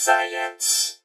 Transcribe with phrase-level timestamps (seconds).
[0.00, 1.00] Science.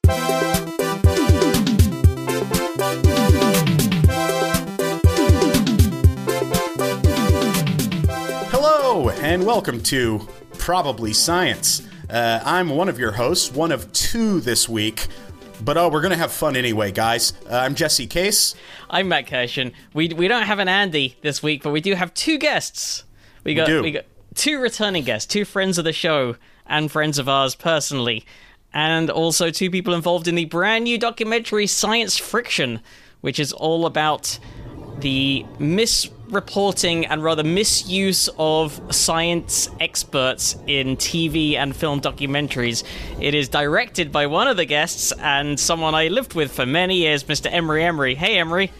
[8.52, 10.28] Hello, and welcome to
[10.58, 11.82] Probably Science.
[12.08, 15.08] Uh, I'm one of your hosts, one of two this week.
[15.64, 17.32] But oh, we're gonna have fun anyway, guys.
[17.50, 18.54] Uh, I'm Jesse Case.
[18.88, 19.72] I'm Matt Kirshen.
[19.92, 23.02] We we don't have an Andy this week, but we do have two guests.
[23.42, 23.82] We got do.
[23.82, 24.04] we got
[24.36, 28.24] two returning guests, two friends of the show and friends of ours personally,
[28.74, 32.80] and also two people involved in the brand new documentary Science Friction,
[33.20, 34.38] which is all about
[34.98, 42.82] the misreporting and rather misuse of science experts in TV and film documentaries.
[43.20, 46.96] It is directed by one of the guests and someone I lived with for many
[46.96, 47.52] years, Mr.
[47.52, 48.14] Emery Emery.
[48.14, 48.72] Hey, Emery.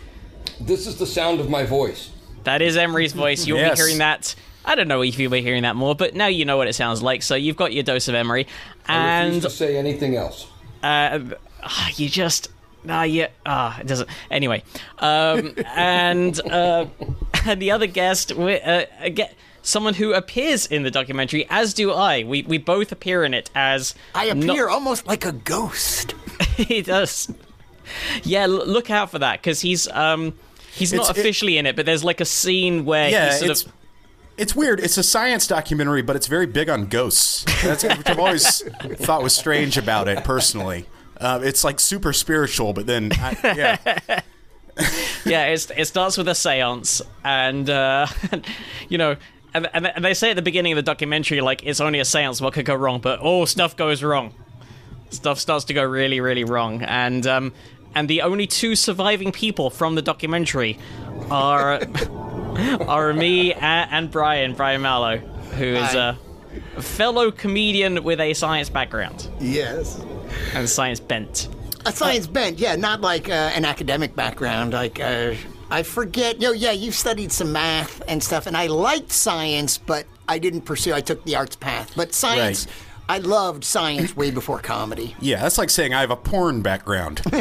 [0.60, 2.10] This is the sound of my voice.
[2.44, 3.46] That is Emery's voice.
[3.46, 3.78] You'll Yes.
[3.78, 4.34] be hearing that.
[4.64, 6.74] I don't know if you'll be hearing that more, but now you know what it
[6.74, 8.46] sounds like, so you've got your dose of Emery.
[8.86, 10.46] I refuse And to say anything else.
[10.82, 11.18] uh,
[11.62, 12.48] ah, you just.
[12.88, 13.28] Ah, yeah.
[13.46, 14.08] Ah, it doesn't.
[14.30, 14.62] Anyway.
[14.98, 16.86] Um, and, uh,
[17.46, 19.30] and the other guest, wi- uh, again,
[19.62, 22.24] someone who appears in the documentary, as do I.
[22.24, 23.94] We, we both appear in it as.
[24.14, 26.14] I not- appear almost like a ghost.
[26.56, 27.32] he does.
[28.22, 29.88] Yeah, l- look out for that, because he's.
[29.88, 30.34] Um,
[30.76, 33.38] He's not It's- it- officially in it, but there's like a scene where Yeah, he's
[33.38, 33.72] sort it's of
[34.36, 34.80] it's weird.
[34.80, 37.44] It's a science documentary, but it's very big on ghosts.
[37.62, 38.62] That's which I've always
[38.96, 40.24] thought was strange about it.
[40.24, 40.86] Personally,
[41.20, 43.76] uh, it's like super spiritual, but then I, yeah,
[45.24, 48.06] yeah, it's, it starts with a séance, and uh,
[48.88, 49.16] you know,
[49.54, 52.40] and, and they say at the beginning of the documentary, like it's only a séance,
[52.40, 53.00] what could go wrong?
[53.00, 54.34] But oh, stuff goes wrong.
[55.10, 57.52] Stuff starts to go really, really wrong, and um,
[57.94, 60.78] and the only two surviving people from the documentary
[61.30, 61.78] are
[62.88, 65.18] are me and, and Brian, Brian Malow,
[65.52, 66.16] who is Hi.
[66.76, 70.00] a fellow comedian with a science background Yes.
[70.54, 71.48] and science bent.
[71.86, 74.72] A science bent, yeah, not like uh, an academic background.
[74.72, 75.34] Like, uh,
[75.70, 76.40] I forget.
[76.40, 80.38] You know, yeah, you've studied some math and stuff, and I liked science, but I
[80.38, 80.94] didn't pursue.
[80.94, 82.66] I took the arts path, but science.
[82.66, 82.74] Right.
[83.08, 85.14] I loved science way before comedy.
[85.20, 85.42] yeah.
[85.42, 87.20] That's like saying I have a porn background.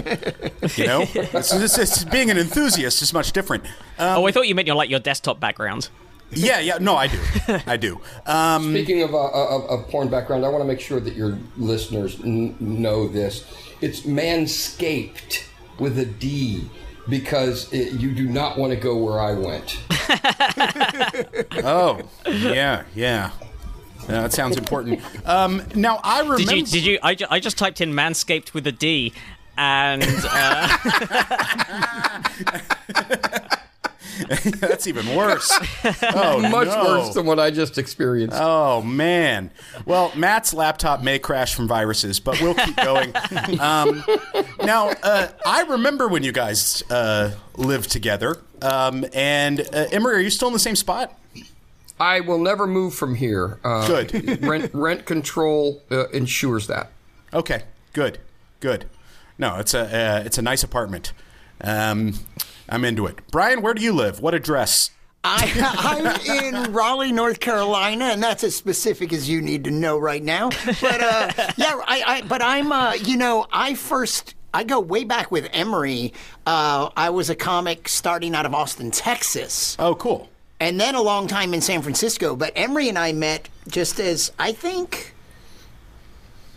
[0.78, 3.66] You know, it's, it's, it's- being an enthusiast is much different.
[4.00, 5.90] Um, oh, I thought you meant your like your desktop background.
[6.32, 6.78] yeah, yeah.
[6.80, 7.20] No, I do.
[7.68, 8.00] I do.
[8.26, 11.38] Um, Speaking of, uh, of, of porn background, I want to make sure that your
[11.58, 13.46] listeners n- know this.
[13.82, 15.44] It's manscaped
[15.80, 16.70] with a D
[17.10, 19.80] because it, you do not want to go where I went.
[21.66, 23.32] oh, yeah, yeah.
[24.10, 25.00] Yeah, that sounds important.
[25.26, 26.38] Um, now I remember.
[26.44, 26.66] Did you?
[26.66, 27.00] Did you?
[27.02, 29.14] I, ju- I just typed in manscaped with a D,
[29.58, 30.78] and uh,
[34.60, 35.52] That's even worse.
[36.14, 36.84] Oh, Much no.
[36.86, 38.38] worse than what I just experienced.
[38.40, 39.50] Oh man.
[39.86, 43.14] Well, Matt's laptop may crash from viruses, but we'll keep going.
[43.60, 44.04] um,
[44.64, 48.38] now, uh, I remember when you guys uh, lived together.
[48.62, 51.18] Um, and uh, Emery, are you still in the same spot?
[52.00, 53.60] I will never move from here.
[53.64, 54.42] Uh, Good.
[54.44, 56.92] rent rent control uh, ensures that.
[57.34, 57.64] Okay.
[57.94, 58.20] Good.
[58.60, 58.86] Good.
[59.38, 61.14] No, it's a uh, it's a nice apartment.
[61.62, 62.14] Um,
[62.70, 63.20] I'm into it.
[63.32, 64.20] Brian, where do you live?
[64.20, 64.92] What address?
[65.26, 69.98] I, I'm in Raleigh, North Carolina, and that's as specific as you need to know
[69.98, 70.50] right now.
[70.82, 74.36] But uh, yeah, I, I but I'm uh, you know I first.
[74.56, 76.14] I go way back with Emery.
[76.46, 80.30] Uh, I was a comic starting out of Austin, Texas, Oh, cool.
[80.64, 82.38] And then a long time in San Francisco.
[82.38, 85.14] But Emery and I met just as I think,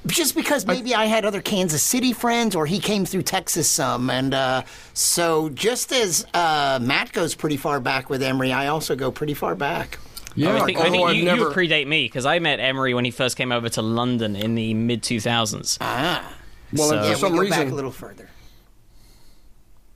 [0.07, 4.09] just because maybe I had other Kansas City friends, or he came through Texas some,
[4.09, 4.63] and uh,
[4.95, 9.35] so just as uh, Matt goes pretty far back with Emery, I also go pretty
[9.35, 9.99] far back.
[10.37, 11.45] Yeah, I think, I think I've you, never.
[11.45, 14.55] you predate me because I met Emery when he first came over to London in
[14.55, 15.79] the mid 2000s.
[15.81, 16.33] Ah,
[16.75, 18.31] well, and so- for yeah, some we go reason, back a little further.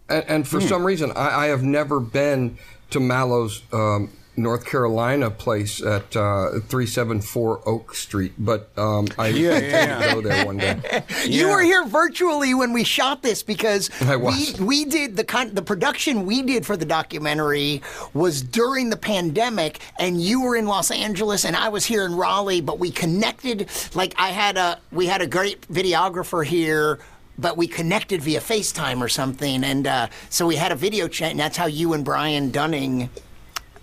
[0.09, 2.59] And, and for some reason, I, I have never been
[2.91, 9.55] to Malow's um, North Carolina place at uh, 374 Oak Street, but um, I Yeah,
[9.57, 10.81] intend yeah, to go there one day.
[11.27, 11.55] You Yeah.
[11.55, 15.63] were here virtually when we shot this because I we we did the con- the
[15.63, 17.83] production we did for the documentary
[18.15, 22.15] was during the pandemic, and you were in Los Angeles and I was here in
[22.15, 23.69] Raleigh, but we connected.
[23.95, 26.99] Like I had a we had a great videographer here.
[27.41, 31.31] But we connected via FaceTime or something, and uh, so we had a video chat,
[31.31, 33.09] and that's how you and Brian Dunning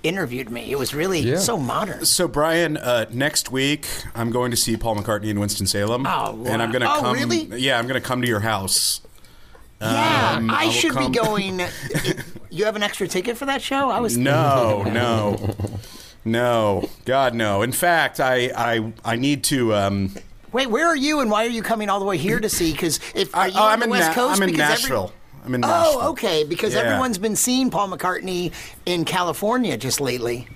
[0.03, 0.71] interviewed me.
[0.71, 1.37] It was really Yeah.
[1.39, 2.05] so modern.
[2.05, 6.43] So, Brian, uh, next week I'm going to see Paul McCartney in Winston Salem, Oh,
[6.45, 7.13] and I'm going to Oh, come.
[7.15, 7.45] really?
[7.59, 9.01] Yeah, I'm going to come to your house.
[9.81, 11.61] Yeah, Um, I I should come- be going.
[12.51, 13.89] you have an extra ticket for that show?
[13.89, 15.55] I was No, no,
[16.23, 16.89] no.
[17.05, 17.61] God, no.
[17.63, 19.73] In fact, I, I, I need to.
[19.75, 20.11] Um,
[20.51, 22.71] Wait, where are you, and why are you coming all the way here to see?
[22.71, 24.37] Because if are you oh, on I'm the in West Na- Coast?
[24.37, 25.11] I'm in Because every- Nashville.
[25.45, 25.99] I'm in oh, Nashville.
[26.01, 26.43] Oh, okay.
[26.43, 26.81] Because Yeah.
[26.81, 28.51] everyone's been seeing Paul McCartney
[28.85, 30.47] in California just lately.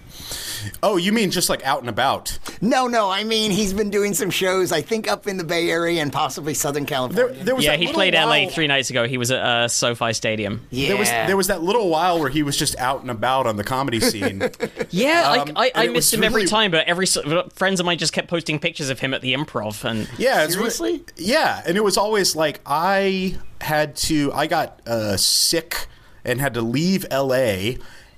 [0.84, 2.38] Oh, you mean just like out and about?
[2.62, 3.10] No, no.
[3.10, 4.72] I mean, he's been doing some shows.
[4.72, 7.44] I think up in the Bay Area and possibly Southern California.
[7.44, 9.08] there was Yeah, he played while, LA three nights ago.
[9.08, 10.68] He was at uh, SoFi Stadium.
[10.70, 10.90] yeah.
[10.90, 13.56] There was there was that little while where he was just out and about on
[13.58, 14.42] the comedy scene.
[14.90, 17.06] Yeah, Um, I, I, I missed was him every time, but every
[17.54, 20.56] friends of mine just kept posting pictures of him at the Improv, and Yeah, it's
[20.56, 21.04] re- Seriously?
[21.18, 24.32] yeah, and it was always like I had to.
[24.34, 25.88] I got uh, sick
[26.26, 27.78] and had to leave L.A.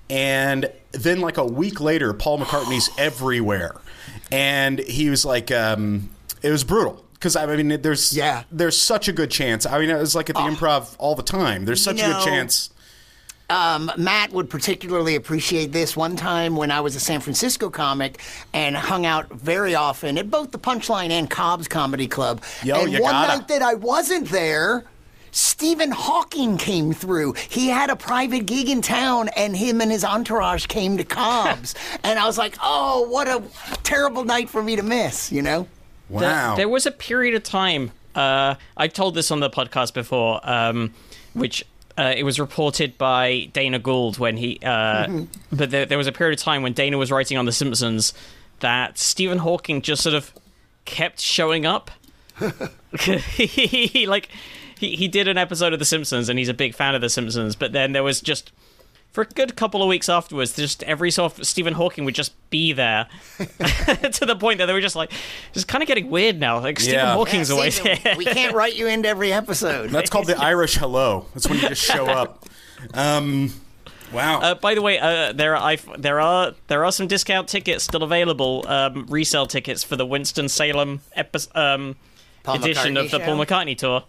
[0.09, 3.75] And then, like a week later, Paul McCartney's everywhere,
[4.31, 6.09] and he was like, um,
[6.41, 7.03] it was brutal.
[7.13, 8.43] Because I mean, there's Yeah.
[8.51, 9.65] there's such a good chance.
[9.65, 11.63] I mean, it was like at the improv all the time.
[11.65, 12.69] There's such a know, good chance.
[13.49, 15.95] um, Matt would particularly appreciate this.
[15.95, 18.19] One time when I was a San Francisco comic
[18.53, 22.43] and hung out very often at both the Punchline and Cobb's Comedy Club.
[22.61, 23.37] Yo, and you one gotta.
[23.37, 24.83] night that I wasn't there.
[25.33, 27.33] Stephen Hawking came through.
[27.33, 31.75] He had a private gig in town, and him and his entourage came to Cobb's.
[32.03, 33.43] and I was like, "Oh, what a
[33.83, 35.67] terrible night for me to miss!" You know?
[36.09, 36.55] There- Wow.
[36.55, 37.91] There was a period of time.
[38.13, 40.93] Uh, I told this on the podcast before, um,
[41.33, 41.65] which
[41.97, 44.59] uh, it was reported by Dana Gould when he.
[44.63, 47.51] Uh, But there, there was a period of time when Dana was writing on The
[47.51, 48.13] Simpsons
[48.59, 50.31] that Stephen Hawking just sort of
[50.85, 51.89] kept showing up.
[52.99, 54.29] he like
[54.89, 57.09] he, he did an episode of The Simpsons and he's a big fan of The
[57.09, 58.51] Simpsons, but then there was just
[59.11, 62.33] for a good couple of weeks afterwards, just every so often Stephen Hawking would just
[62.49, 63.07] be there
[63.37, 65.11] to the point that they were just like,
[65.53, 66.59] it's kind of getting weird now.
[66.59, 67.13] Like Stephen Yeah.
[67.13, 68.15] Hawking's Yeah, always Stephen, here.
[68.17, 69.91] we can't write you into every episode.
[69.91, 71.27] That's called the Irish hello.
[71.33, 72.45] That's when you just show up.
[72.95, 73.53] Um,
[74.11, 74.41] wow.
[74.41, 77.83] Uh, by the way, uh, there are I, there are there are some discount tickets
[77.83, 81.95] still available, um, resale tickets for the Winston Salem epi- um,
[82.45, 83.25] edition McCartney of the show?
[83.25, 84.03] Paul McCartney tour.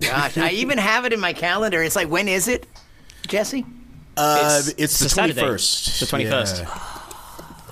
[0.00, 1.82] Gosh, I even have it in my calendar.
[1.82, 2.66] It's like, when is it,
[3.28, 3.64] Jesse?
[4.16, 6.00] uh, it's- it's, it's the 21st.
[6.00, 6.58] The 21st.
[6.62, 6.86] Yeah.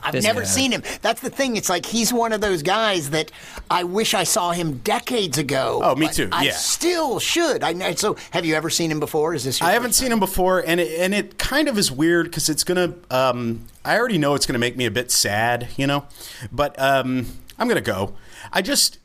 [0.01, 0.47] I've This- never Yeah.
[0.47, 0.83] seen him.
[1.03, 1.57] That's the thing.
[1.57, 3.31] It's like he's one of those guys that
[3.71, 5.81] I wish I saw him decades ago.
[5.83, 6.53] Oh, me but too, I yeah.
[6.53, 7.63] still should.
[7.63, 7.93] I know.
[7.95, 9.35] So, have you ever seen him before?
[9.35, 9.61] Is this?
[9.61, 12.27] Your I haven't first seen him before, and it, and it kind of is weird
[12.27, 12.95] because it's gonna.
[13.11, 16.07] Um, I already know it's gonna make me a bit sad, you know,
[16.53, 17.27] but um,
[17.59, 18.15] I'm gonna go.
[18.53, 18.99] I just,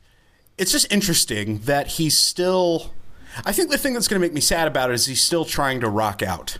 [0.56, 2.92] it's just interesting that he's still.
[3.44, 5.80] I think the thing that's gonna make me sad about it is he's still trying
[5.80, 6.58] to rock out,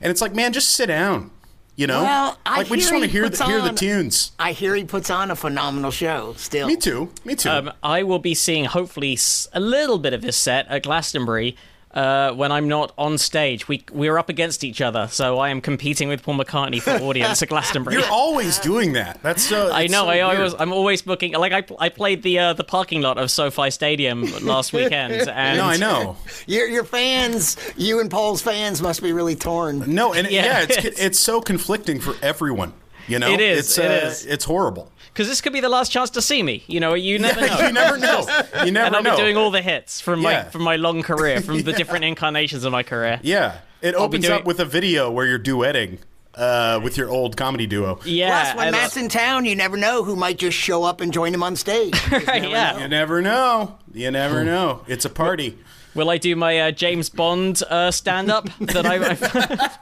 [0.00, 1.30] and it's like, man, just sit down,
[1.76, 2.02] you know.
[2.02, 3.74] Well, I like we just hear want to he hear puts the, hear the on-
[3.74, 4.32] tunes.
[4.38, 6.34] I hear he puts on a phenomenal show.
[6.36, 7.10] Still, Me too.
[7.24, 7.50] Me too.
[7.50, 9.18] Um, I will be seeing hopefully
[9.52, 11.56] a little bit of his set at Glastonbury
[11.96, 13.66] uh, when I'm not on stage.
[13.66, 17.42] We we're up against each other, so I am competing with Paul McCartney for audience
[17.42, 17.96] at Glastonbury.
[17.96, 19.20] You're always doing that.
[19.22, 19.72] That's so.
[19.72, 20.04] I know.
[20.04, 20.36] so I weird.
[20.38, 21.32] always, I'm always booking.
[21.32, 25.58] Like I, I played the uh, the parking lot of SoFi Stadium last weekend, and
[25.58, 26.16] No, I know.
[26.46, 29.82] your your fans, you and Paul's fans, must be really torn.
[29.92, 32.72] No, and Yeah, yeah, it's it's- it's so conflicting for everyone.
[33.08, 34.26] You know, It is, It's, it uh, is.
[34.26, 34.90] It's horrible.
[35.16, 36.62] Because this could be the last chance to see me.
[36.66, 37.58] You know, you never know.
[37.66, 38.26] you never know.
[38.66, 39.16] You never and I'll know.
[39.16, 42.64] be doing all the hits from my from my long career, from the different incarnations
[42.64, 43.18] of my career.
[43.22, 46.00] yeah, it be opens doing- up with a video where you're duetting
[46.34, 47.98] uh, with your old comedy duo.
[48.04, 51.00] Yeah, Plus, when and- Matt's in town, you never know who might just show up
[51.00, 51.94] and join him on stage.
[52.12, 52.72] You just never yeah.
[52.72, 52.78] know.
[52.80, 53.78] You never know.
[53.94, 54.82] You never know.
[54.86, 55.56] It's a party.
[55.94, 59.76] Will I do my uh, James Bond uh, stand up that I?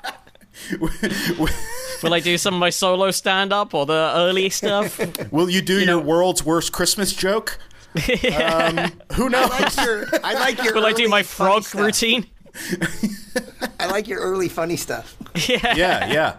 [2.02, 4.98] Will I do some of my solo stand up or the early stuff?
[5.32, 7.58] Will you do your world's worst Christmas joke?
[7.96, 9.50] um, who knows?
[9.50, 10.06] I like your.
[10.24, 10.74] I like your.
[10.74, 12.26] Will I do my frog routine?
[13.80, 15.16] I like your early funny stuff.
[15.48, 16.12] yeah, yeah.
[16.12, 16.36] Yeah.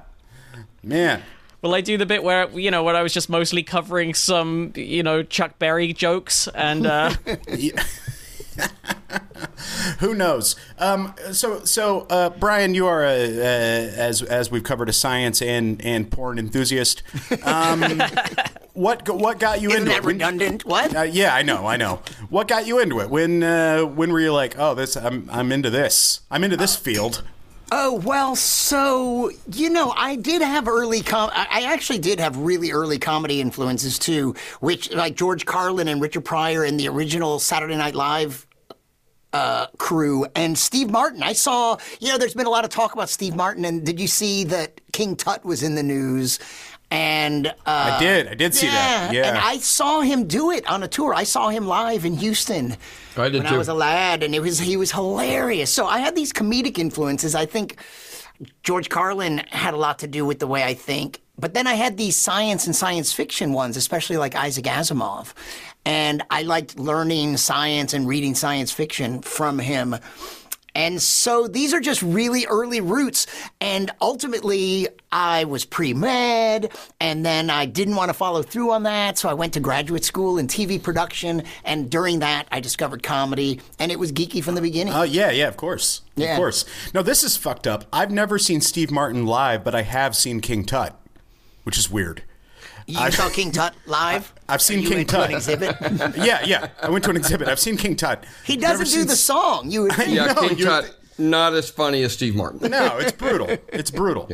[0.83, 1.24] Man.
[1.62, 4.71] Will I do the bit where you know where I was just mostly covering some
[4.75, 7.12] you know Chuck Berry jokes and uh,
[10.00, 10.55] Who knows?
[10.77, 15.41] Um, so, so uh, Brian, you are a, uh, as as we've covered a science
[15.41, 17.01] and and porn enthusiast.
[17.43, 17.81] Um,
[18.74, 20.03] what what got you Isn't into that it?
[20.03, 20.65] When- redundant?
[20.65, 20.95] What?
[20.95, 22.01] Uh, yeah, I know, I know.
[22.29, 23.09] What got you into it?
[23.09, 26.21] When uh, when were you like, oh, this I'm I'm into this.
[26.29, 27.24] I'm into this field.
[27.72, 31.31] Oh well, so you know, I did have early com.
[31.34, 36.25] I actually did have really early comedy influences too, which like George Carlin and Richard
[36.25, 38.45] Pryor and the original Saturday Night Live
[39.34, 41.24] uh, crew and Steve Martin.
[41.24, 44.00] I saw, you know, there's been a lot of talk about Steve Martin, and did
[44.00, 46.39] you see that King Tut was in the news?
[46.95, 49.11] And uh, I did, I did see that.
[49.13, 49.27] Yeah.
[49.27, 51.13] and I saw him do it on a tour.
[51.13, 52.77] I saw him live in Houston
[53.17, 53.55] I did when too.
[53.55, 55.71] I was a lad, and it was he was hilarious.
[55.73, 57.35] So I had these comedic influences.
[57.35, 57.77] I think
[58.63, 61.73] George Carlin had a lot to do with the way I think, but then I
[61.73, 65.33] had these science and science fiction ones, especially like Isaac Asimov.
[65.85, 69.95] And I liked learning science and reading science fiction from him.
[70.75, 73.25] And so these are just really early roots.
[73.62, 78.84] And ultimately, I was pre med, and then I didn't want to follow through on
[78.84, 79.17] that.
[79.17, 81.44] So I went to graduate school in TV production.
[81.63, 84.94] And during that, I discovered comedy, and it was geeky from the beginning.
[84.94, 86.32] Oh yeah, yeah, of course, Yeah.
[86.34, 86.65] of course.
[86.94, 87.86] Now, this is fucked up.
[87.94, 91.00] I've never seen Steve Martin live, but I have seen King Tut,
[91.63, 92.24] which is weird.
[92.88, 94.34] You saw King Tut live?
[94.48, 95.30] I've seen You King went to Tut.
[95.30, 95.75] an exhibit?
[96.18, 96.68] yeah, yeah.
[96.82, 97.48] I went to an exhibit.
[97.48, 98.24] I've seen King Tut.
[98.46, 99.72] He doesn't do seen the song.
[99.72, 100.12] You would think.
[100.12, 102.70] Yeah, No, King you- Tut, not as funny as Steve Martin.
[102.72, 103.50] No, it's brutal.
[103.70, 104.30] It's brutal.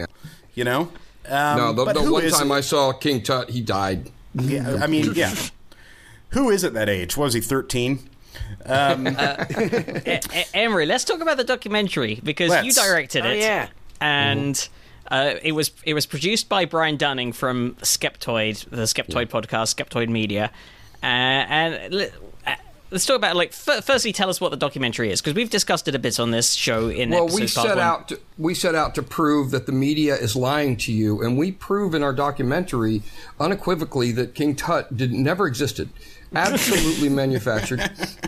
[0.53, 0.91] You know.
[1.29, 4.10] Um, No, the, but the one is- time I saw King Tut, he died.
[4.34, 5.34] Yeah, I mean, yeah.
[6.29, 7.15] Who is at that age?
[7.17, 7.41] What was he?
[7.41, 8.00] Thirteen.
[8.67, 10.20] E-
[10.53, 12.75] Emery, let's talk about the documentary because you Let's.
[12.81, 13.39] directed Oh, it.
[13.39, 13.67] yeah.
[14.00, 14.67] And
[15.11, 20.09] uh, it was it was produced by Brian Dunning from Skeptoid, the Skeptoid podcast, Skeptoid
[20.09, 20.49] Media.
[21.03, 21.93] Uh, and
[22.47, 22.55] uh,
[22.91, 25.87] let's talk about like f- firstly, tell us what the documentary is because we've discussed
[25.89, 27.79] it a bit on this show in Well, we set one.
[27.79, 31.37] out to, we set out to prove that the media is lying to you, and
[31.37, 33.01] we prove in our documentary
[33.39, 35.89] unequivocally that King Tut did never existed.
[36.33, 37.81] Absolutely manufactured.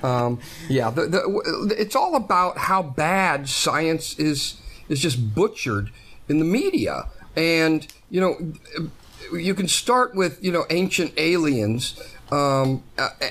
[0.03, 4.57] Um, yeah, the, the, it's all about how bad science is
[4.89, 5.89] is just butchered
[6.30, 8.53] in the media, and you know,
[9.38, 12.00] you can start with you know ancient aliens.
[12.32, 12.84] Um,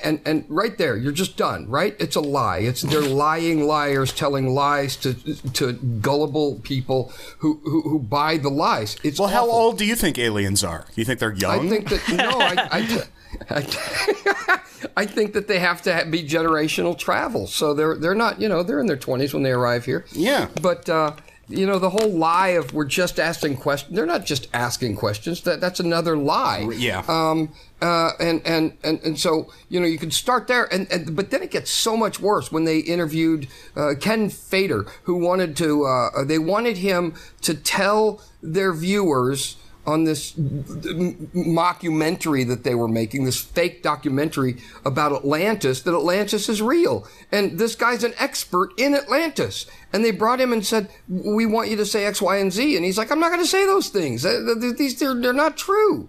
[0.05, 1.69] and and right there, you're just done.
[1.69, 1.97] Right?
[1.99, 2.59] It's a lie.
[2.59, 5.15] It's they're lying liars telling lies to
[5.53, 8.97] to gullible people who who, who buy the lies.
[9.03, 10.87] It's Well, how old do you think aliens are?
[10.95, 11.67] You think they're young?
[11.67, 14.61] I think that no, I, I, I,
[14.99, 17.49] I think that they have to be generational travel.
[17.49, 20.05] So they're they're not you know they're in their twenties when they arrive here.
[20.13, 20.49] Yeah.
[20.61, 20.89] but.
[20.89, 21.15] uh
[21.53, 23.95] you know the whole lie of we're just asking questions.
[23.95, 25.43] They're not just asking questions.
[25.43, 26.69] That that's another lie.
[26.75, 27.05] Yeah.
[27.09, 27.53] Um.
[27.81, 28.13] Uh.
[28.19, 31.43] And and and and so you know you can start there, and, and but then
[31.43, 35.85] it gets so much worse when they interviewed uh, Ken Feder, who wanted to.
[35.85, 43.25] Uh, they wanted him to tell their viewers on this mockumentary that they were making,
[43.25, 47.07] this fake documentary about Atlantis, that Atlantis is real.
[47.33, 49.67] And this guy's an expert in Atlantis.
[49.93, 52.77] And they brought him and said, "We want you to say X, Y, and Z."
[52.77, 54.23] And he's like, "I'm not going to say those things.
[54.23, 56.09] These they're, they're not true."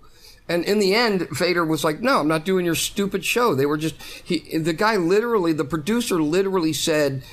[0.50, 3.66] And in the end, Feder was like, "No, I'm not doing your stupid show." They
[3.66, 7.24] were just he, the guy literally, the producer literally said,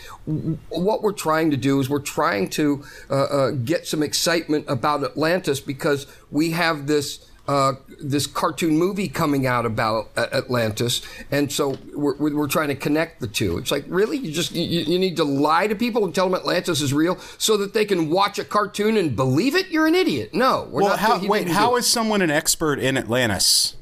[0.68, 5.02] "What we're trying to do is we're trying to uh, uh, get some excitement about
[5.02, 11.02] Atlantis because we have this." Uh, this cartoon movie coming out about uh, Atlantis,
[11.32, 13.58] and so we're, we're trying to connect the two.
[13.58, 16.36] It's like really, you just you, you need to lie to people and tell them
[16.36, 19.66] Atlantis is real so that they can watch a cartoon and believe it.
[19.66, 20.32] You're an idiot.
[20.32, 21.00] No, we're well, not.
[21.00, 23.74] how, wait, how is someone an expert in Atlantis?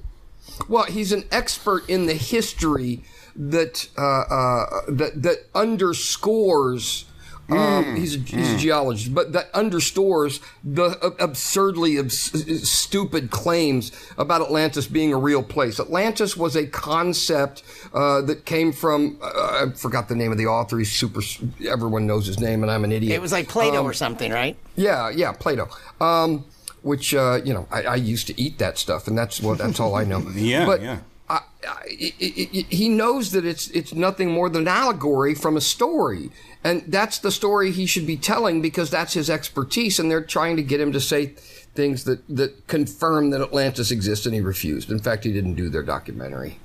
[0.66, 3.04] Well, he's an expert in the history
[3.36, 7.04] that uh, uh, that that underscores.
[7.50, 14.42] Um, he's, a, he's a geologist, but that underscores the absurdly abs- stupid claims about
[14.42, 15.80] Atlantis being a real place.
[15.80, 17.62] Atlantis was a concept
[17.94, 20.78] uh, that came from uh, I forgot the name of the author.
[20.78, 21.20] He's super.
[21.66, 23.14] Everyone knows his name, and I'm an idiot.
[23.14, 24.56] It was like Plato Um, or something, right?
[24.76, 25.68] yeah, yeah, Plato.
[26.00, 26.44] Um,
[26.82, 29.80] which uh, you know, I, I used to eat that stuff, and that's what that's
[29.80, 30.20] all I know.
[30.34, 30.98] Yeah, but yeah.
[31.28, 31.40] I,
[31.88, 36.30] he knows that it's it's nothing more than an allegory from a story,
[36.64, 39.98] and that's the story he should be telling because that's his expertise.
[39.98, 41.26] And they're trying to get him to say
[41.74, 44.90] things that that confirm that Atlantis exists, and he refused.
[44.90, 46.58] In fact, he didn't do their documentary.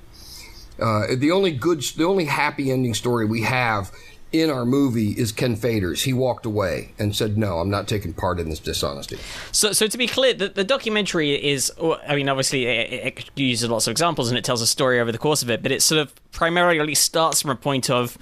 [0.80, 3.92] Uh, the only good, the only happy ending story we have
[4.34, 6.02] in our movie is Ken Feder's.
[6.02, 9.16] He walked away and said, "No, I'm not taking part in this dishonesty."
[9.52, 13.70] So, so to be clear, the, the documentary is, I mean, obviously it, it uses
[13.70, 15.82] lots of examples and it tells a story over the course of it, but it
[15.82, 18.18] sort of primarily starts from a point of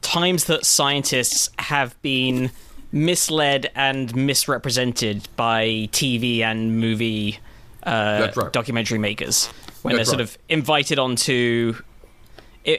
[0.00, 2.52] times that scientists have been
[2.92, 7.40] misled and misrepresented by TV and movie
[7.82, 8.52] uh, right.
[8.52, 9.48] documentary makers
[9.82, 10.36] when That's they're sort right.
[10.36, 11.74] of invited onto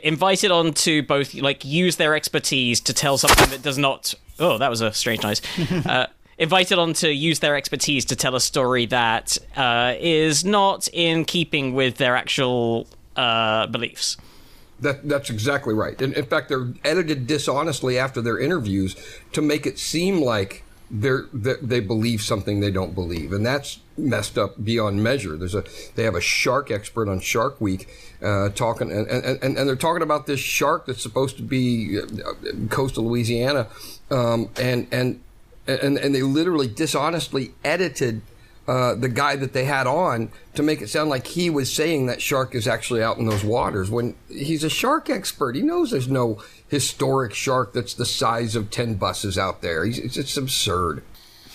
[0.03, 4.57] invited on to both like use their expertise to tell something that does not oh
[4.57, 5.41] that was a strange noise
[5.85, 10.87] uh, invited on to use their expertise to tell a story that uh, is not
[10.93, 14.17] in keeping with their actual uh, beliefs
[14.81, 16.01] That, that's exactly right.
[16.01, 18.95] In, in fact, they're edited dishonestly after their interviews
[19.33, 24.37] to make it seem like they're, they believe something they don't believe, and that's messed
[24.37, 25.37] up beyond measure.
[25.37, 25.63] There's a
[25.95, 27.87] they have a shark expert on Shark Week
[28.23, 32.33] uh, talking, and, and, and, they're talking about this shark that's supposed to be uh,
[32.69, 33.67] coastal Louisiana,
[34.09, 35.21] um, and and
[35.67, 38.21] and and they literally dishonestly edited
[38.69, 42.05] uh, the guy that they had on to make it sound like he was saying
[42.05, 45.55] that shark is actually out in those waters when he's a shark expert.
[45.55, 49.85] He knows there's no historic shark that's the size of 10 buses out there.
[49.85, 51.01] He's, it's, it's absurd.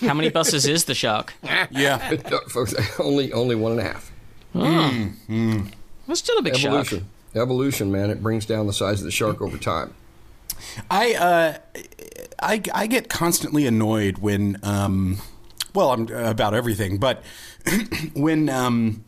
[0.01, 1.35] How many buses is the shark?
[1.71, 2.17] Yeah.
[2.49, 4.11] Folks, only, only one and a half.
[6.09, 6.73] That's still a big shark.
[6.73, 7.09] Evolution.
[7.37, 8.11] Evolution, man.
[8.11, 9.95] It brings down the size of the shark over time.
[10.91, 11.59] I uh,
[12.41, 15.19] I I get constantly annoyed when um,
[15.75, 17.23] well, I'm about everything, but
[18.15, 19.05] when um,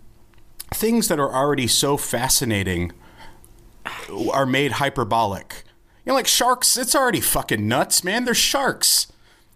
[0.74, 2.92] things that are already so fascinating
[4.32, 5.64] are made hyperbolic.
[6.04, 6.76] You know, like sharks.
[6.76, 8.24] It's already fucking nuts, man.
[8.24, 9.08] They're sharks.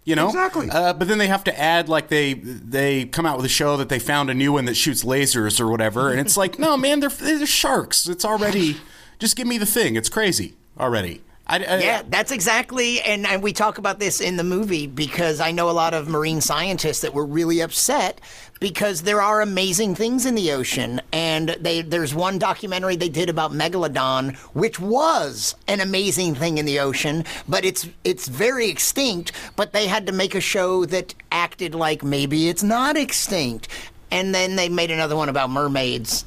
[0.03, 0.67] You know Exactly.
[0.71, 3.77] Uh, but then they have to add like they they come out with a show
[3.77, 6.75] that they found a new one that shoots lasers or whatever, and it's like, no,
[6.75, 8.07] man, they're they're sharks.
[8.07, 8.77] It's already
[9.19, 9.95] just give me the thing.
[9.95, 11.21] It's crazy already.
[11.51, 15.41] I, I, Yeah, that's exactly, and, and we talk about this in the movie because
[15.41, 18.21] I know a lot of marine scientists that were really upset
[18.61, 23.27] because there are amazing things in the ocean, and they there's one documentary they did
[23.27, 29.33] about megalodon, which was an amazing thing in the ocean, but it's it's very extinct.
[29.57, 33.67] But they had to make a show that acted like maybe it's not extinct.
[34.13, 36.25] And then they made another one about mermaids,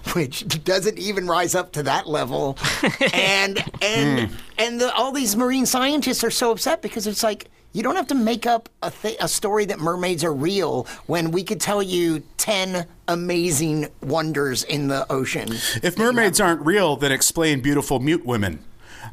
[0.13, 2.57] which doesn't even rise up to that level.
[3.13, 7.83] and and and the, all these marine scientists are so upset because it's like you
[7.83, 11.43] don't have to make up a th- a story that mermaids are real when we
[11.43, 15.49] could tell you ten amazing wonders in the ocean.
[15.81, 18.63] If mermaids aren't real, then explain beautiful mute women.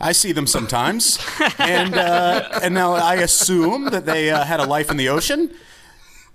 [0.00, 1.19] I see them sometimes,
[1.59, 5.55] and uh, and now I assume that they uh, had a life in the ocean.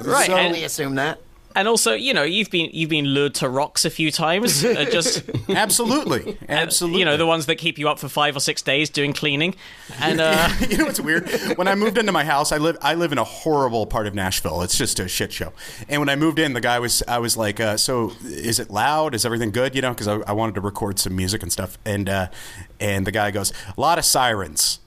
[0.01, 0.27] Right.
[0.29, 1.21] I and, only assume that.
[1.55, 4.63] And also, you know, you've been you've been lured to rocks a few times.
[4.63, 6.99] Uh, just Absolutely, absolutely.
[6.99, 9.55] you know, the ones that keep you up for five or six days doing cleaning.
[9.99, 11.29] And uh, you know what's weird?
[11.57, 14.13] When I moved into my house, I live I live in a horrible part of
[14.13, 14.61] Nashville.
[14.61, 15.53] It's just a shit show.
[15.89, 18.69] And when I moved in, the guy was I was like, uh, "So is it
[18.69, 19.15] loud?
[19.15, 21.77] Is everything good?" You know, because I, I wanted to record some music and stuff.
[21.85, 22.27] And uh,
[22.79, 24.79] and the guy goes, "A lot of sirens."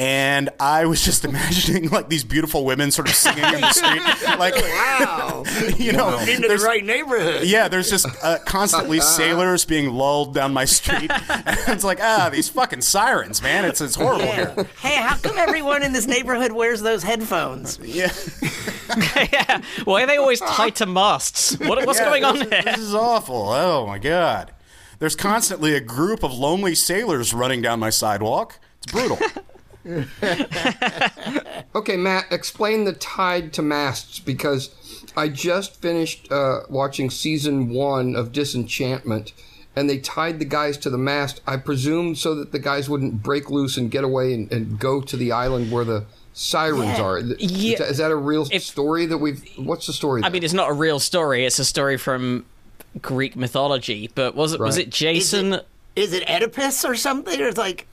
[0.00, 4.02] And I was just imagining like these beautiful women sort of singing in the street,
[4.38, 5.44] like Wow,
[5.76, 7.44] you know, into the right neighborhood.
[7.44, 11.10] yeah, there's just uh, constantly sailors being lulled down my street.
[11.10, 13.66] And it's like, ah, these fucking sirens, man.
[13.66, 14.66] It's it's horrible here.
[14.80, 17.78] Hey, how come everyone in this neighborhood wears those headphones?
[17.82, 18.10] Yeah.
[19.32, 21.58] yeah, why are they always tied to masts?
[21.58, 22.62] What, what's Yeah, going on this, here?
[22.62, 23.50] This is awful.
[23.50, 24.52] Oh my god.
[24.98, 28.58] There's constantly a group of lonely sailors running down my sidewalk.
[28.82, 29.18] It's brutal.
[31.74, 34.74] Okay, Matt, explain the tide to masts because
[35.16, 39.32] I just finished uh, watching season one of Disenchantment,
[39.76, 41.40] and they tied the guys to the mast.
[41.46, 45.00] I presume so that the guys wouldn't break loose and get away and, and go
[45.00, 47.02] to the island where the sirens Yeah.
[47.02, 47.18] are.
[47.18, 47.78] Is, Yeah.
[47.78, 49.42] that, is that a real If- story that we've?
[49.56, 50.22] What's the story?
[50.24, 51.44] I mean, it's not a real story.
[51.46, 52.44] It's a story from
[53.00, 54.10] Greek mythology.
[54.14, 55.60] But was it was it Jason?
[55.94, 57.40] Is it Oedipus or something?
[57.40, 57.86] Or it's like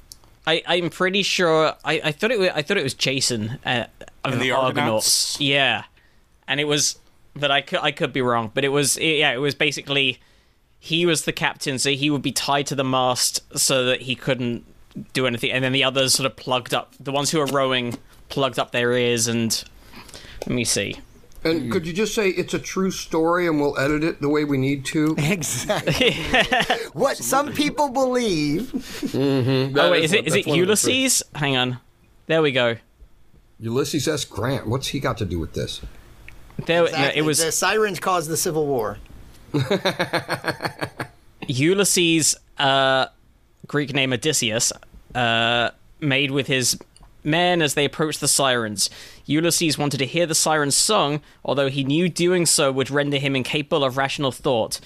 [0.48, 1.74] I, I'm pretty sure.
[1.84, 2.50] I, I thought it was.
[2.56, 3.86] I thought it was Jason uh,
[4.24, 4.56] of the Argonauts.
[4.56, 5.42] Argonauts?
[5.42, 5.84] Yeah,
[6.48, 6.98] and it was.
[7.36, 8.52] But I could I could be wrong.
[8.54, 8.98] But it was.
[8.98, 10.20] Yeah, it was basically
[10.80, 14.16] he was the captain, so he would be tied to the mast so that he
[14.16, 14.66] couldn't
[15.14, 16.94] do anything, and then the others sort of plugged up.
[17.00, 17.98] The ones who were rowing
[18.30, 19.64] plugged up their ears and.
[20.46, 20.96] Let me see.
[21.50, 24.44] And could you just say it's a true story and we'll edit it the way
[24.44, 25.16] we need to?
[25.18, 26.14] exactly
[26.94, 28.74] what some people believe.
[29.16, 31.24] oh wait, is it is it one of the Ulysses?
[31.36, 31.80] Hang on.
[32.28, 32.76] There we go.
[33.60, 34.26] Ulysses S.
[34.26, 34.68] Grant.
[34.68, 35.82] What's he got to do with this?
[36.66, 38.98] There, no, it was the sirens caused the Civil War.
[41.48, 43.08] Ulysses, uh,
[43.68, 44.74] Greek name Odysseus,
[45.16, 46.78] uh, made with his
[47.28, 48.90] men as they approached the sirens.
[49.26, 53.36] Ulysses wanted to hear the sirens' song, although he knew doing so would render him
[53.36, 54.80] incapable of rational thought.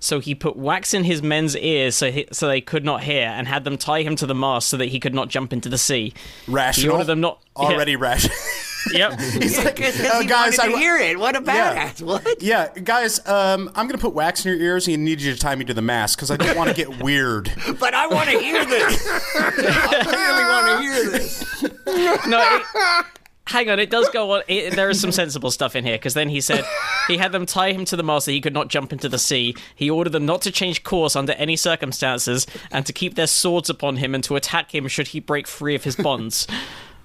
[0.00, 3.28] So he put wax in his men's ears so, he, so they could not hear,
[3.28, 5.68] and had them tie him to the mast so that he could not jump into
[5.68, 6.12] the sea.
[6.48, 6.84] Rational.
[6.84, 8.36] He ordered them not already rational.
[8.90, 9.20] Yep.
[9.20, 11.18] He's like, Because uh, he guys, wanted to I, hear it.
[11.18, 11.92] What a Yeah.
[12.00, 12.42] What?
[12.42, 15.54] yeah, guys, um, I'm gonna put wax in your ears and need you to tie
[15.54, 17.52] me to the mast because I don't want to get weird.
[17.78, 19.06] But I want to hear this.
[19.38, 22.26] I really want to hear this.
[22.26, 23.06] no, it,
[23.46, 23.78] hang on.
[23.78, 24.42] It does go on.
[24.48, 26.64] It, there is some sensible stuff in here because then he said
[27.08, 29.18] he had them tie him to the mast so he could not jump into the
[29.18, 29.54] sea.
[29.76, 33.70] He ordered them not to change course under any circumstances and to keep their swords
[33.70, 36.46] upon him and to attack him should he break free of his bonds.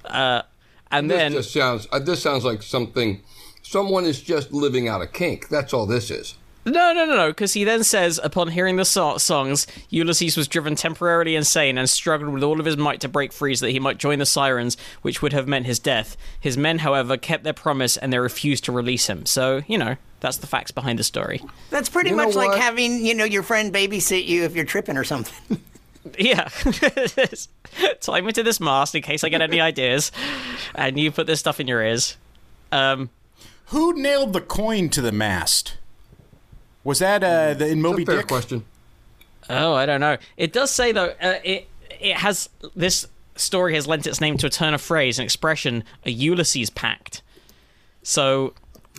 [0.06, 0.42] Uh,
[0.92, 1.88] and This then just sounds.
[1.92, 3.22] Uh, this sounds like something.
[3.62, 5.50] Someone is just living out a kink.
[5.50, 6.36] That's all this is.
[6.66, 10.50] No, no, no, no, because he then says, upon hearing the so- songs, Ulysses was
[10.50, 13.72] driven temporarily insane and struggled with all of his might to break free so that
[13.72, 16.18] he might join the Sirens, which would have meant his death.
[16.42, 19.26] His men, however, kept their promise and they refused to release him.
[19.26, 21.42] So, you know, that's the facts behind the story.
[21.70, 22.60] That's pretty You much like what?
[22.60, 25.62] having, you know, your friend babysit you if you're tripping or something.
[26.20, 26.48] Yeah.
[28.02, 30.12] Tie me to this mast in case I get any ideas,
[30.76, 32.18] and you put this stuff in your ears.
[32.72, 33.10] Um,
[33.68, 35.78] Who nailed the coin to the mast?
[36.84, 38.28] Was that uh, the, in Moby It's a fair Dick?
[38.28, 38.66] question.
[39.50, 40.18] Oh, I don't know.
[40.38, 41.14] It does say though.
[41.22, 41.68] Uh, it
[42.00, 45.84] it has this story has lent its name to a turn of phrase, an expression,
[46.06, 47.22] a Ulysses Pact.
[48.04, 48.54] So,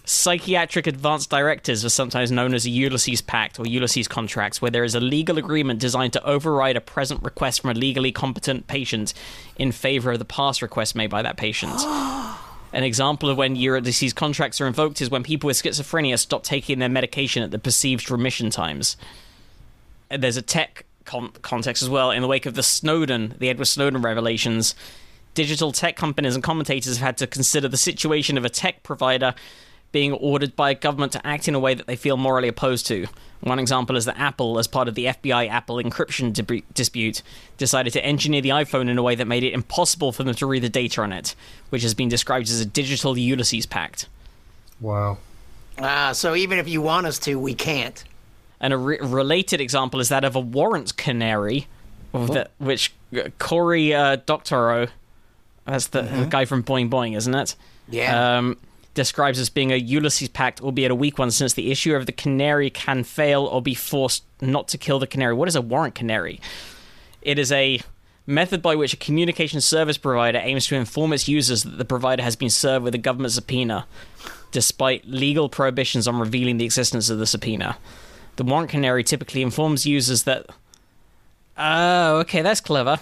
[0.08, 4.84] psychiatric advanced directives are sometimes known as a Ulysses Pact or Ulysses contracts, where there
[4.84, 9.12] is a legal agreement designed to override a present request from a legally competent patient
[9.58, 11.74] in favor of the past request made by that patient.
[12.72, 16.78] An example of when Ulysses contracts are invoked is when people with schizophrenia stop taking
[16.78, 18.96] their medication at the perceived remission times
[20.10, 22.10] there's a tech con- context as well.
[22.10, 24.74] In the wake of the Snowden, the Edward Snowden revelations,
[25.34, 29.34] digital tech companies and commentators have had to consider the situation of a tech provider
[29.92, 32.86] being ordered by a government to act in a way that they feel morally opposed
[32.86, 33.06] to.
[33.40, 37.22] One example is that Apple, as part of the FBI Apple encryption dib- dispute,
[37.56, 40.46] decided to engineer the iPhone in a way that made it impossible for them to
[40.46, 41.34] read the data on it,
[41.70, 44.08] which has been described as a digital Ulysses Pact.
[44.80, 45.18] Wow.
[45.78, 48.02] Ah, so even if you want us to, we can't.
[48.60, 51.68] And a re- related example is that of a warrant canary,
[52.12, 54.88] of the, which uh, Cory uh, Doctorow,
[55.64, 57.54] that's the, the guy from Boing Boing, isn't it?
[57.88, 58.38] Yeah.
[58.38, 58.56] Um,
[58.98, 62.12] describes as being a Ulysses Pact, albeit a weak one, since the issue of the
[62.12, 65.34] canary can fail or be forced not to kill the canary.
[65.34, 66.40] What is a warrant canary?
[67.22, 67.80] It is a
[68.26, 72.24] method by which a communication service provider aims to inform its users that the provider
[72.24, 73.86] has been served with a government subpoena,
[74.50, 77.78] despite legal prohibitions on revealing the existence of the subpoena.
[78.34, 80.46] The warrant canary typically informs users that.
[81.56, 82.98] Oh, okay, that's clever.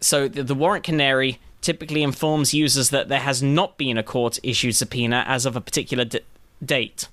[0.00, 4.38] So the, the warrant canary typically informs users that there has not been a court
[4.44, 6.20] issued subpoena as of a particular d-
[6.64, 7.08] date.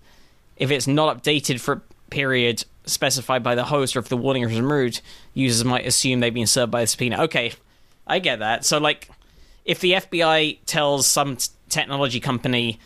[0.58, 4.44] If it's not updated for a period specified by the host, or if the warning
[4.44, 5.02] is removed,
[5.34, 7.24] users might assume they've been served by the subpoena.
[7.24, 7.54] Okay,
[8.06, 8.64] I get that.
[8.64, 9.10] So, like,
[9.66, 12.78] if the FBI tells some t- technology company,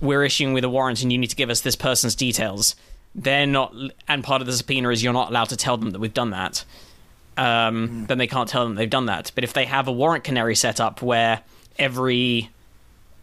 [0.00, 2.74] we're issuing with a warrant and you need to give us this person's details,
[3.14, 3.74] they're not,
[4.08, 6.30] and part of the subpoena is you're not allowed to tell them that we've done
[6.30, 6.64] that
[7.36, 9.32] um, then they can't tell them they've done that.
[9.34, 11.40] But if they have a warrant canary set up where
[11.78, 12.50] every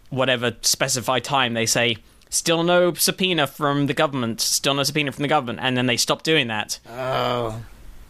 [0.10, 1.98] whatever specified time they say,
[2.30, 5.98] still no subpoena from the government, still no subpoena from the government, and then they
[5.98, 7.62] stop doing that, oh.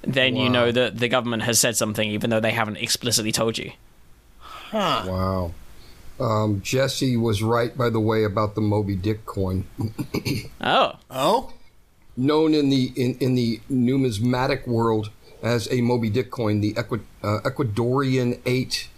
[0.01, 3.57] then you know that the government has said something, even though they haven't explicitly told
[3.57, 3.71] you.
[4.38, 5.03] Huh.
[5.07, 5.51] Wow.
[6.19, 9.65] Um, Jesse was right, by the way, about the Moby Dick coin.
[10.62, 11.53] Oh, Oh,
[12.17, 15.09] Known in the in, in the numismatic world
[15.41, 16.84] as a Moby Dick coin, the uh,
[17.23, 18.89] Ecuadorian eight,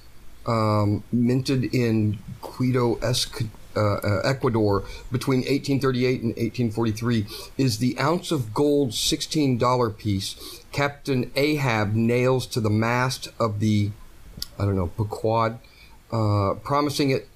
[0.46, 7.26] um, minted in Quito, uh, uh, Ecuador, between 1838 and 1843,
[7.58, 13.92] is the ounce of gold $16 piece Captain Ahab nails to the mast of the,
[14.58, 15.60] I don't know, Pequod,
[16.12, 17.28] uh, promising it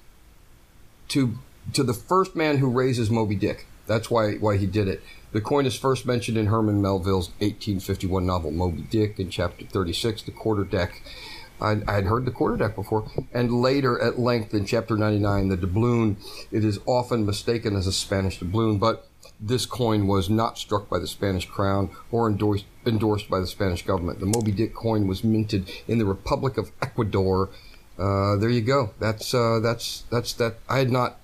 [1.08, 1.38] to
[1.72, 3.66] to the first man who raises Moby Dick.
[3.86, 5.02] That's why why he did it.
[5.36, 10.22] The coin is first mentioned in Herman Melville's 1851 novel Moby Dick in chapter 36,
[10.22, 11.02] the quarter deck.
[11.60, 15.58] I'd, I'd heard the quarter deck before, and later at length in chapter 99, the
[15.58, 16.16] doubloon.
[16.50, 20.98] It is often mistaken as a Spanish doubloon, but this coin was not struck by
[20.98, 24.20] the Spanish crown or endorsed, endorsed by the Spanish government.
[24.20, 27.50] The Moby Dick coin was minted in the Republic of Ecuador.
[27.98, 28.94] Uh, there you go.
[28.98, 30.60] That's uh, that's that's that.
[30.66, 31.20] I had not.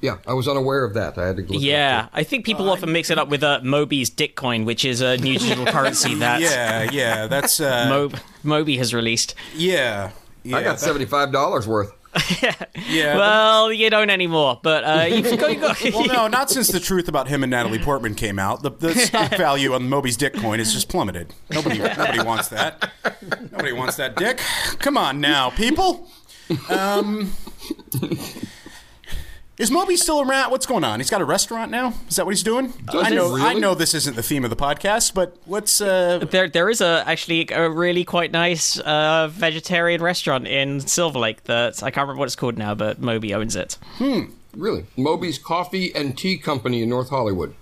[0.00, 1.18] Yeah, I was unaware of that.
[1.18, 2.08] I had to look it up, yeah.
[2.12, 5.38] I think people often mix it up with uh, Moby's Dickcoin, which is a new
[5.38, 7.26] digital currency that yeah, yeah.
[7.26, 9.34] That's uh, Mo- Moby has released.
[9.56, 10.10] yeah,
[10.44, 10.56] yeah.
[10.56, 11.92] I got seventy-five dollars worth.
[12.42, 12.54] Yeah.
[12.88, 13.16] yeah.
[13.16, 16.80] Well, you don't anymore, but uh, you've got, you got well, no, not since the
[16.80, 18.62] truth about him and Natalie Portman came out.
[18.62, 21.34] The, the stock value on Moby's dick coin has just plummeted.
[21.50, 22.90] Nobody, nobody wants that.
[23.52, 24.40] Nobody wants that dick.
[24.78, 26.08] Come on now, people.
[26.70, 27.32] Um,
[29.58, 30.50] is Moby still around?
[30.50, 31.00] What's going on?
[31.00, 31.94] He's got a restaurant now.
[32.08, 32.72] Is that what he's doing?
[32.88, 33.36] I he know.
[33.36, 36.80] I know this isn't the theme of the podcast, but what's uh, There, there is
[36.80, 42.04] a actually a really quite nice uh, vegetarian restaurant in Silver Lake that I can't
[42.04, 43.78] remember what it's called now, but Moby owns it.
[43.96, 44.26] Hmm.
[44.54, 47.54] Really, Moby's Coffee and Tea Company in North Hollywood.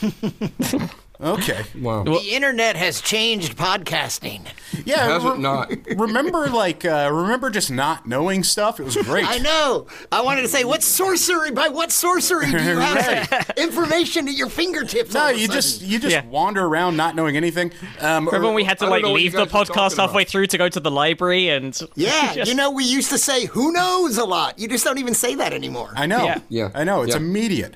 [1.20, 1.62] Okay.
[1.80, 2.02] Wow.
[2.02, 4.46] The internet has changed podcasting.
[4.84, 5.06] Yeah.
[5.06, 5.70] Has it not?
[5.96, 8.80] remember, like, uh, remember just not knowing stuff?
[8.80, 9.24] It was great.
[9.26, 9.86] I know.
[10.10, 11.52] I wanted to say, what sorcery?
[11.52, 15.14] By what sorcery do you have information at your fingertips?
[15.14, 15.54] No, all of a you sudden?
[15.62, 16.26] just you just Yeah.
[16.26, 17.70] wander around not knowing anything.
[18.00, 20.30] Um, Remember or- when we had to like leave the podcast halfway about.
[20.30, 23.46] through to go to the library and Yeah, just- you know, we used to say
[23.46, 24.58] "who knows" a lot.
[24.58, 25.92] You just don't even say that anymore.
[25.94, 26.24] I know.
[26.24, 26.38] Yeah.
[26.48, 26.70] Yeah.
[26.74, 27.02] I know.
[27.02, 27.20] It's Yeah.
[27.20, 27.74] immediate.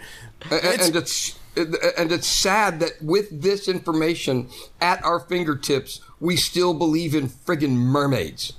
[0.50, 4.48] A- a- and it's and it's sad that with this information
[4.80, 8.52] at our fingertips, we still believe in friggin' mermaids.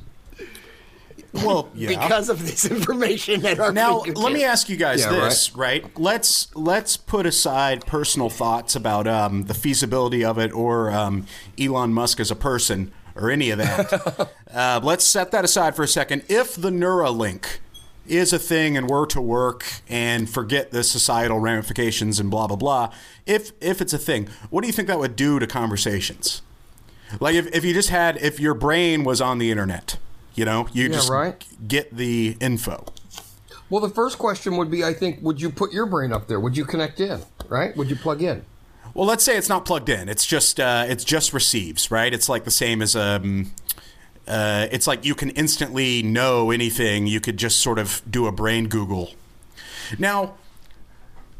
[1.31, 1.89] Well, yeah.
[1.89, 4.23] Because of this information at our Now, fingertips.
[4.23, 5.85] let me ask you guys Yeah, this, right.
[5.97, 11.25] Let's let's put aside personal thoughts about um, the feasibility of it or um,
[11.59, 14.29] Elon Musk as a person or any of that.
[14.53, 16.23] uh, let's set that aside for a second.
[16.27, 17.59] If the Neuralink
[18.09, 22.55] is a thing and were to work and forget the societal ramifications and blah blah
[22.55, 22.91] blah,
[23.25, 26.41] if if it's a thing, what do you think that would do to conversations?
[27.19, 29.97] Like if, if you just had if your brain was on the internet,
[30.35, 31.43] you know, you just right.
[31.67, 32.85] get the info.
[33.69, 36.39] Well, the first question would be, I think, would you put your brain up there?
[36.39, 37.21] Would you connect in?
[37.47, 37.75] Right?
[37.77, 38.43] Would you plug in?
[38.95, 40.09] Well, let's say it's not plugged in.
[40.09, 42.13] It's just uh, it's just receives, right?
[42.13, 43.51] It's like the same as um,
[44.29, 47.07] uh, it's like you can instantly know anything.
[47.07, 49.11] You could just sort of do a brain Google.
[49.97, 50.35] Now,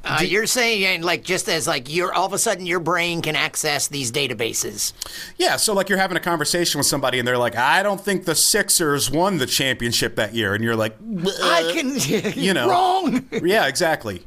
[0.02, 3.36] Uh, you're saying like just as like you're all of a sudden your brain can
[3.36, 4.94] access these databases.
[5.38, 8.24] yeah, so like you're having a conversation with somebody and they're like, "I don't think
[8.24, 10.96] the Sixers won the championship that year," and you're like,
[11.44, 11.98] I can,
[12.36, 13.28] you know, wrong.
[13.44, 14.26] "Yeah, exactly."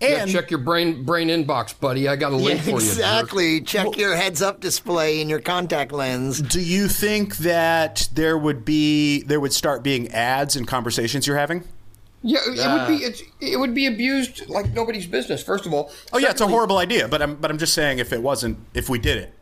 [0.00, 2.08] Yeah, check your brain brain inbox, buddy.
[2.08, 2.78] I got a link for you.
[2.80, 2.88] jerk.
[2.88, 3.60] exactly.
[3.60, 6.40] Check your heads-up display in your contact lens.
[6.40, 11.38] do you think that there would be there would start being ads in conversations you're
[11.38, 11.64] having?
[12.22, 13.08] Yeah, it would be uh.
[13.08, 15.42] it's, it would be abused like nobody's business.
[15.42, 17.98] First of all, Oh yeah, it's a horrible idea, but I'm but I'm just saying
[17.98, 19.34] if it wasn't if we did it.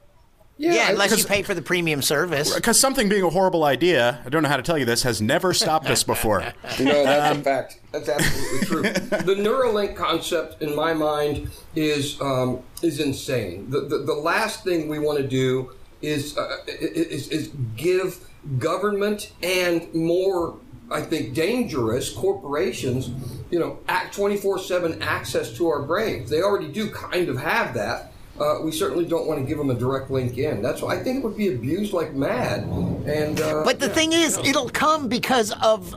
[0.60, 2.54] Yeah, Yeah, unless you pay for the premium service.
[2.54, 5.22] Because something being a horrible idea, I don't know how to tell you this, has
[5.22, 6.40] never stopped us before.
[6.78, 7.80] No, that's a fact.
[7.92, 8.82] That's absolutely true.
[9.20, 13.70] The Neuralink concept, in my mind, is um, is insane.
[13.70, 18.18] The, the the last thing we want to do is, uh, is is give
[18.58, 20.58] government and more,
[20.90, 23.10] I think, dangerous corporations,
[23.50, 26.28] you know, act twenty four seven access to our brains.
[26.30, 28.09] They already do kind of have that.
[28.40, 30.62] Uh, we certainly don't want to give them a direct link in.
[30.62, 32.60] That's why I think it would be abused like mad.
[33.06, 33.92] And uh, But the yeah.
[33.92, 35.94] thing is, it'll come because of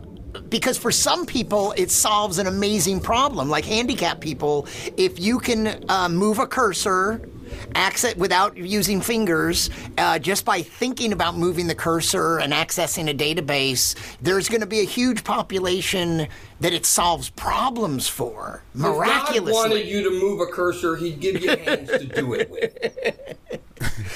[0.50, 4.68] because for some people it solves an amazing problem, like handicapped people.
[4.98, 7.22] If you can uh, move a cursor,
[7.76, 13.14] access without using fingers, uh, just by thinking about moving the cursor and accessing a
[13.14, 16.28] database, there's going to be a huge population
[16.60, 21.20] that it solves problems for Miraculously, If God wanted you to move a cursor, He'd
[21.20, 23.38] give you hands to do it with.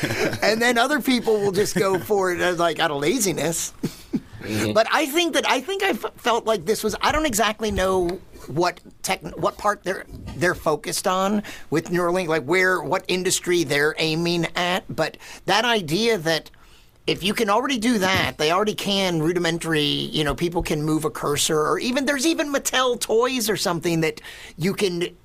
[0.42, 3.74] and then other people will just go for it as like out of laziness.
[4.48, 4.74] Mm-hmm.
[4.74, 7.72] But I think that I think I f- felt like this was I don't exactly
[7.72, 10.06] know what tech what part they're
[10.38, 14.84] they're focused on with Neuralink, like where what industry they're aiming at.
[14.94, 16.50] But that idea that
[17.08, 21.06] if you can already do that, they already can rudimentary, you know, people can move
[21.06, 24.22] a cursor or even there's even Mattel toys or something that
[24.58, 25.16] you can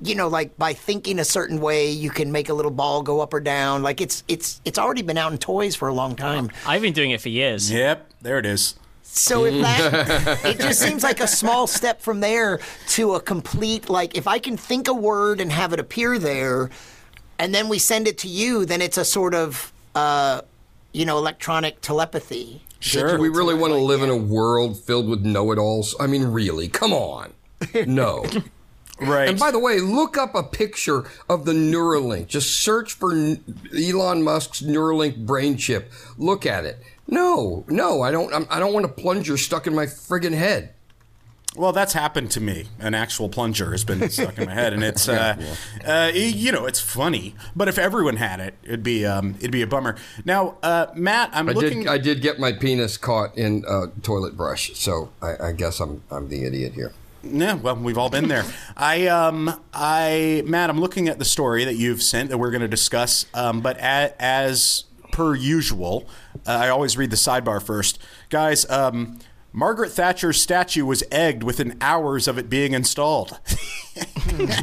[0.00, 3.20] you know, like by thinking a certain way, you can make a little ball go
[3.20, 3.82] up or down.
[3.82, 6.50] Like it's it's it's already been out in toys for a long time.
[6.66, 7.70] I've been doing it for years.
[7.70, 8.74] Yep, there it is.
[9.02, 13.88] So if that, it just seems like a small step from there to a complete
[13.88, 16.70] like if I can think a word and have it appear there,
[17.38, 20.40] and then we send it to you, then it's a sort of uh,
[20.92, 22.62] you know electronic telepathy.
[22.80, 23.16] Sure.
[23.16, 25.96] Do we really want to live in a world filled with know-it-alls?
[25.98, 26.68] I mean, really?
[26.68, 27.32] Come on.
[27.86, 28.26] No.
[29.00, 29.28] Right.
[29.28, 32.28] and by the way, look up a picture of the Neuralink.
[32.28, 35.90] Just search for Elon Musk's Neuralink brain chip.
[36.16, 36.80] Look at it.
[37.08, 38.32] No, no, I don't.
[38.32, 40.70] I'm, I don't want a plunger stuck in my friggin' head.
[41.56, 42.66] well, that's happened to me.
[42.78, 45.36] An actual plunger has been stuck in my head, and it's, uh,
[45.84, 47.34] uh, you know, it's funny.
[47.54, 49.96] But if everyone had it, it'd be, um, it'd be a bummer.
[50.24, 51.80] Now, uh, Matt, I'm I looking.
[51.80, 51.88] did.
[51.88, 56.02] I did get my penis caught in a toilet brush, so I, I guess I'm
[56.10, 56.92] I'm the idiot here.
[57.26, 58.44] Yeah, well, we've all been there.
[58.76, 62.60] I, um, I, Matt, I'm looking at the story that you've sent that we're going
[62.62, 63.26] to discuss.
[63.34, 66.08] Um, but a, as per usual,
[66.46, 68.68] uh, I always read the sidebar first, guys.
[68.68, 69.18] Um,
[69.52, 73.38] Margaret Thatcher's statue was egged within hours of it being installed.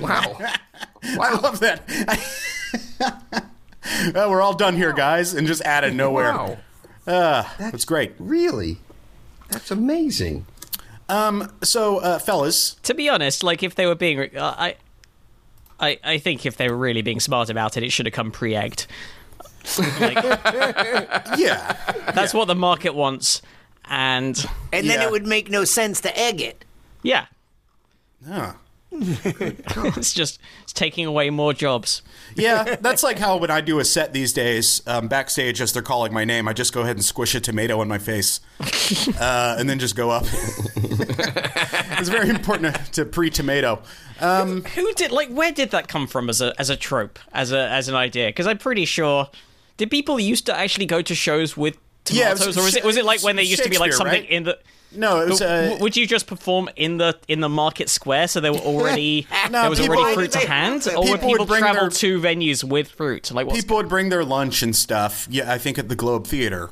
[0.02, 0.38] Wow.
[1.04, 1.88] I love that.
[4.13, 6.34] well, we're all done here, guys, and just out of nowhere.
[6.34, 6.58] Wow.
[7.06, 8.12] That's great.
[8.19, 8.80] Really?
[9.50, 10.45] That's amazing.
[11.63, 14.76] So, uh, fellas, To be honest, like if they were being, uh, I,
[15.80, 18.32] I, I think if they were really being smart about it, it should have come
[18.32, 18.88] pre-egged.
[20.00, 20.15] Like,
[21.38, 21.76] Yeah.
[22.15, 23.41] that's what the market wants,
[23.86, 24.38] and
[24.71, 25.08] And then Yeah.
[25.08, 26.65] it would make no sense to egg it.
[27.04, 27.26] yeah,
[28.28, 28.54] Huh.
[28.93, 32.01] it's just it's taking away more jobs.
[32.36, 35.82] Yeah, that's like how when I do a set these days, um, backstage as they're
[35.82, 38.41] calling my name, I just go ahead and squish a tomato in my face,
[39.19, 40.25] uh, and then just go up.
[40.25, 43.82] it's very important to, to pre-tomato.
[44.19, 45.30] Who did like?
[45.30, 48.27] Where did that come from as a as a trope, as a as an idea?
[48.27, 49.30] Because I'm pretty sure
[49.77, 51.75] did people used to actually go to shows with
[52.12, 53.93] Yeah, was tomatoes, or was it was it like when there used to be like
[53.93, 54.30] something right?
[54.30, 54.60] in the
[54.93, 55.39] No, it was.
[55.39, 58.60] But Uh, would you just perform in the in the market square so there were
[58.60, 61.62] already No, there was people- already fruit to hand, people or would would people bring
[61.62, 63.32] travel their- to venues with fruit?
[63.32, 65.27] Like what's people would bring their lunch and stuff.
[65.30, 66.69] Yeah, I think at the Globe Theater.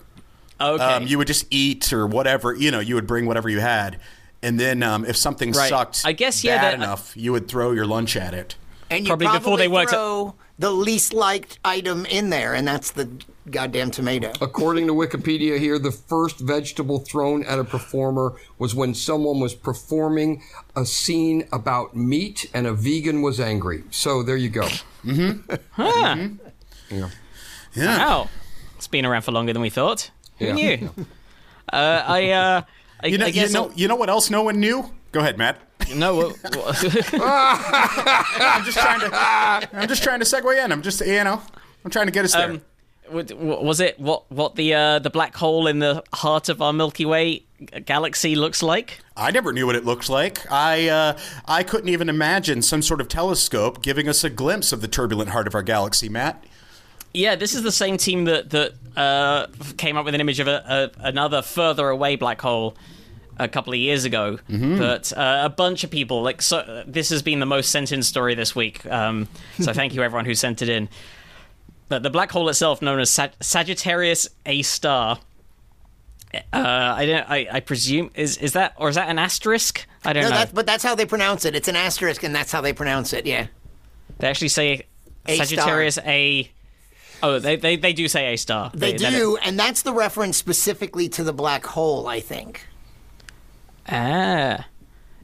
[0.59, 0.83] okay?
[0.83, 2.53] Um, you would just eat or whatever.
[2.53, 3.97] You know, you would bring whatever you had,
[4.43, 5.69] and then um, if something Right.
[5.69, 8.55] sucked, I guess, yeah, bad that- enough, you would throw your lunch at it.
[8.89, 12.53] And you Probably probably, before they worked at- throw the least liked item in there,
[12.53, 13.09] and that's the
[13.49, 14.31] goddamn tomato.
[14.41, 19.55] According to Wikipedia here, the first vegetable thrown at a performer was when someone was
[19.55, 20.43] performing
[20.75, 23.83] a scene about meat and a vegan was angry.
[23.89, 24.67] So there you go.
[25.03, 25.15] Mm
[25.47, 25.55] hmm.
[25.71, 27.07] Huh.
[27.73, 27.97] Yeah.
[27.97, 28.29] Wow,
[28.75, 30.11] it's been around for longer than we thought.
[30.39, 30.53] Who Yeah.
[30.53, 30.89] knew?
[31.73, 32.61] uh, I uh,
[33.01, 34.91] I, You know, I guess you know, you know what else no one knew?
[35.11, 35.57] Go ahead, Matt.
[35.95, 36.15] no.
[36.15, 39.09] well, well, I'm just trying to.
[39.73, 40.71] I'm just trying to segue in.
[40.71, 41.41] I'm just, you know,
[41.83, 42.51] I'm trying to get us there.
[42.51, 42.61] Um,
[43.05, 46.61] w- w- was it what what the uh, the black hole in the heart of
[46.61, 47.43] our Milky Way
[47.85, 48.99] galaxy looks like?
[49.17, 50.49] I never knew what it looked like.
[50.51, 54.81] I uh, I couldn't even imagine some sort of telescope giving us a glimpse of
[54.81, 56.43] the turbulent heart of our galaxy, Matt.
[57.13, 60.47] Yeah, this is the same team that that uh, came up with an image of
[60.47, 62.75] a, a, another further away black hole
[63.39, 64.37] a couple of years ago.
[64.49, 66.83] But uh, a bunch of people like so.
[66.85, 68.85] This has been the most sent in story this week.
[68.85, 69.27] Um,
[69.59, 70.89] so thank you everyone who sent it in.
[71.87, 75.19] But the black hole itself, known as Sag- Sagittarius A star.
[76.31, 77.27] Uh, I don't.
[77.29, 79.87] I, I presume is is that or is that an asterisk?
[80.05, 80.35] I don't No, know.
[80.35, 81.55] that's, but that's how they pronounce it.
[81.55, 83.25] It's an asterisk, and that's how they pronounce it.
[83.25, 83.47] Yeah.
[84.19, 84.85] They actually say
[85.25, 85.45] A star.
[85.47, 86.51] Sagittarius A.
[87.23, 88.69] Oh, they, they they do say A star.
[88.75, 92.67] They then it- do, and that's the reference specifically to the black hole, I think.
[93.89, 94.65] Ah.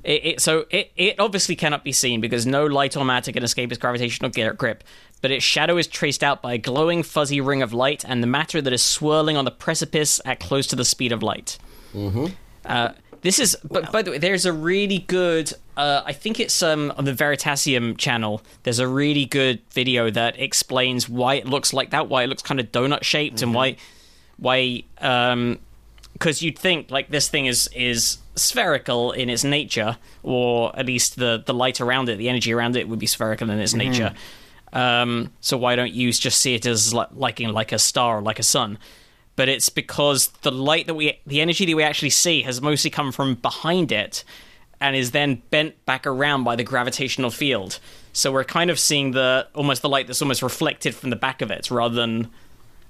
[0.03, 3.43] It, it, so it, it obviously cannot be seen because no light or matter can
[3.43, 4.83] escape its gravitational grip,
[5.21, 8.27] but its shadow is traced out by a glowing fuzzy ring of light and the
[8.27, 11.57] matter that is swirling on the precipice at close to the speed of light.
[11.93, 12.27] Mm-hmm.
[12.65, 12.89] Uh,
[13.21, 15.51] this is, but by the way, there's a really good.
[15.75, 18.43] Uh, I think it's um, on the Veritasium channel.
[18.61, 22.43] There's a really good video that explains why it looks like that, why it looks
[22.43, 23.77] kind of donut shaped, and why,
[24.37, 25.57] why, um,
[26.13, 31.17] because you'd think like this thing is is spherical in its nature, or at least
[31.17, 34.13] the the light around it, the energy around it would be spherical in its nature.
[34.73, 38.21] Um, so why don't you just see it as like like, like a star, or
[38.21, 38.77] like a sun?
[39.35, 42.89] But it's because the light that we, the energy that we actually see, has mostly
[42.89, 44.23] come from behind it,
[44.79, 47.79] and is then bent back around by the gravitational field.
[48.13, 51.41] So we're kind of seeing the almost the light that's almost reflected from the back
[51.41, 52.29] of it, rather than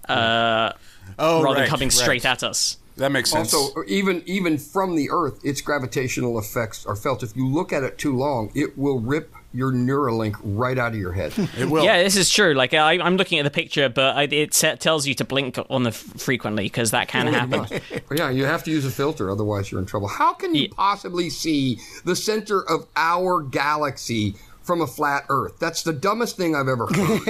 [0.08, 0.74] uh,
[1.20, 1.94] Oh, rather than right, coming right.
[1.94, 2.78] straight at us.
[2.98, 3.54] That makes sense.
[3.54, 7.24] Also, even even from the Earth, its gravitational effects are felt.
[7.24, 11.00] If you look at it too long, it will rip your Neuralink right out of
[11.00, 11.34] your head.
[11.58, 11.84] it will.
[11.84, 12.54] Yeah, this is true.
[12.54, 15.58] Like I, I'm looking at the picture, but I, it sa- tells you to blink
[15.70, 17.82] on the f- frequently because that can happen.
[18.16, 20.08] yeah, you have to use a filter, otherwise you're in trouble.
[20.08, 25.60] How can you possibly see the center of our galaxy from a flat Earth?
[25.60, 27.22] That's the dumbest thing I've ever heard.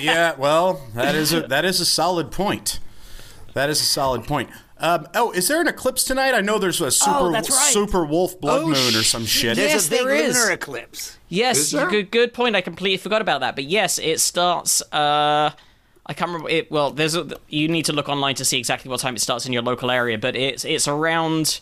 [0.00, 2.80] yeah, well, that is a that is a solid point.
[3.56, 4.50] That is a solid point.
[4.76, 6.34] Um, oh, is there an eclipse tonight?
[6.34, 7.42] I know there's a super Oh, right.
[7.46, 9.56] super wolf blood Oh, moon or some shit.
[9.56, 10.36] There's Yes, a big there is.
[10.36, 11.16] lunar eclipse.
[11.30, 11.88] Yes, Is there?
[11.88, 12.54] good good point.
[12.54, 13.54] I completely forgot about that.
[13.54, 14.82] But yes, it starts.
[14.92, 15.52] Uh,
[16.04, 16.70] I can't remember it.
[16.70, 19.46] Well, there's a, you need to look online to see exactly what time it starts
[19.46, 20.18] in your local area.
[20.18, 21.60] But it's it's around.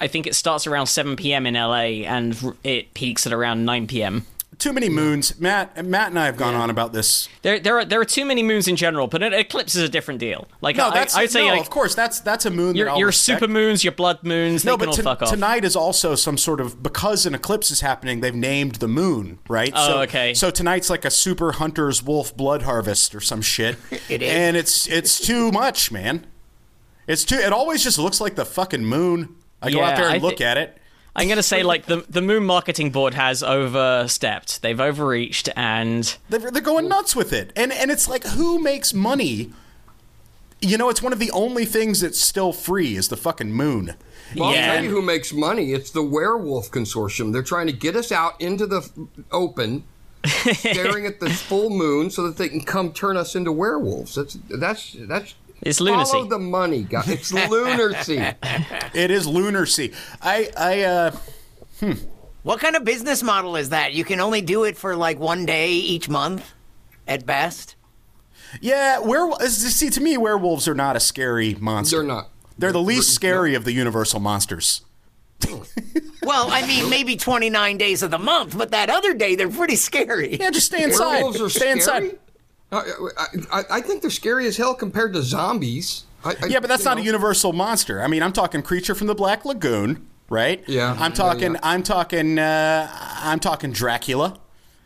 [0.00, 1.44] I think it starts around 7 p.m.
[1.46, 4.24] in LA and it peaks at around 9 p.m.
[4.58, 5.38] Too many moons.
[5.38, 7.28] Matt Matt and I have gone on about this.
[7.42, 9.88] There, there are there are too many moons in general, but an eclipse is a
[9.88, 10.48] different deal.
[10.60, 12.74] Like No, I, that's I'd say no, like of course that's that's a moon.
[12.74, 15.30] your your super moons, your blood moons, No, but all fuck off.
[15.30, 18.20] tonight is also some sort of because an eclipse is happening.
[18.20, 19.72] They've named the moon, right?
[19.76, 20.34] Oh, so, okay.
[20.34, 23.76] So tonight's like a super hunter's wolf blood harvest or some shit.
[24.08, 24.32] It is.
[24.32, 26.26] and it's it's too much, man.
[27.06, 27.36] It's too.
[27.36, 29.36] It always just looks like the fucking moon.
[29.62, 30.77] I go out there and I look at it.
[31.18, 34.62] I'm gonna say like the the moon marketing board has overstepped.
[34.62, 38.94] They've overreached, and They're, they're going nuts with it, and and it's like who makes
[38.94, 39.52] money?
[40.60, 43.94] You know, it's one of the only things that's still free is the fucking moon.
[44.36, 44.66] Well, Yeah.
[44.70, 45.72] I'll tell you who makes money.
[45.72, 47.32] It's the Werewolf Consortium.
[47.32, 48.88] They're trying to get us out into the
[49.30, 49.84] open
[50.26, 54.14] staring at the full moon so that they can come turn us into werewolves.
[54.16, 55.34] That's that's that's.
[55.60, 56.12] It's lunacy.
[56.12, 57.08] Follow the money, guys.
[57.08, 58.18] It's lunacy.
[58.94, 59.92] It is lunacy.
[60.22, 61.16] I, I, uh,
[62.42, 63.92] What kind of business model is that?
[63.92, 66.52] You can only do it for like one day each month,
[67.06, 67.74] at best.
[68.60, 69.56] yeah, werewolves.
[69.74, 71.98] See, to me, werewolves are not a scary monster.
[71.98, 72.30] They're not.
[72.56, 74.82] They're the least scary of the Universal monsters.
[76.20, 79.76] Well, I mean, maybe 29 days of the month, but that other day they're pretty
[79.76, 80.36] scary.
[80.36, 81.22] Yeah, just stay inside.
[81.22, 82.06] Werewolves are stay scary.
[82.08, 82.18] inside.
[82.70, 82.82] Uh,
[83.16, 86.04] I, I, I think they're scary as hell compared to zombies.
[86.24, 88.02] I, I, Yeah, but that's you not a universal monster.
[88.02, 90.62] I mean, I'm talking creature from the Black Lagoon, right?
[90.68, 90.94] Yeah.
[90.98, 91.54] I'm talking.
[91.54, 91.60] yeah.
[91.62, 92.38] I'm talking.
[92.38, 92.88] Uh,
[93.22, 94.38] I'm talking Dracula,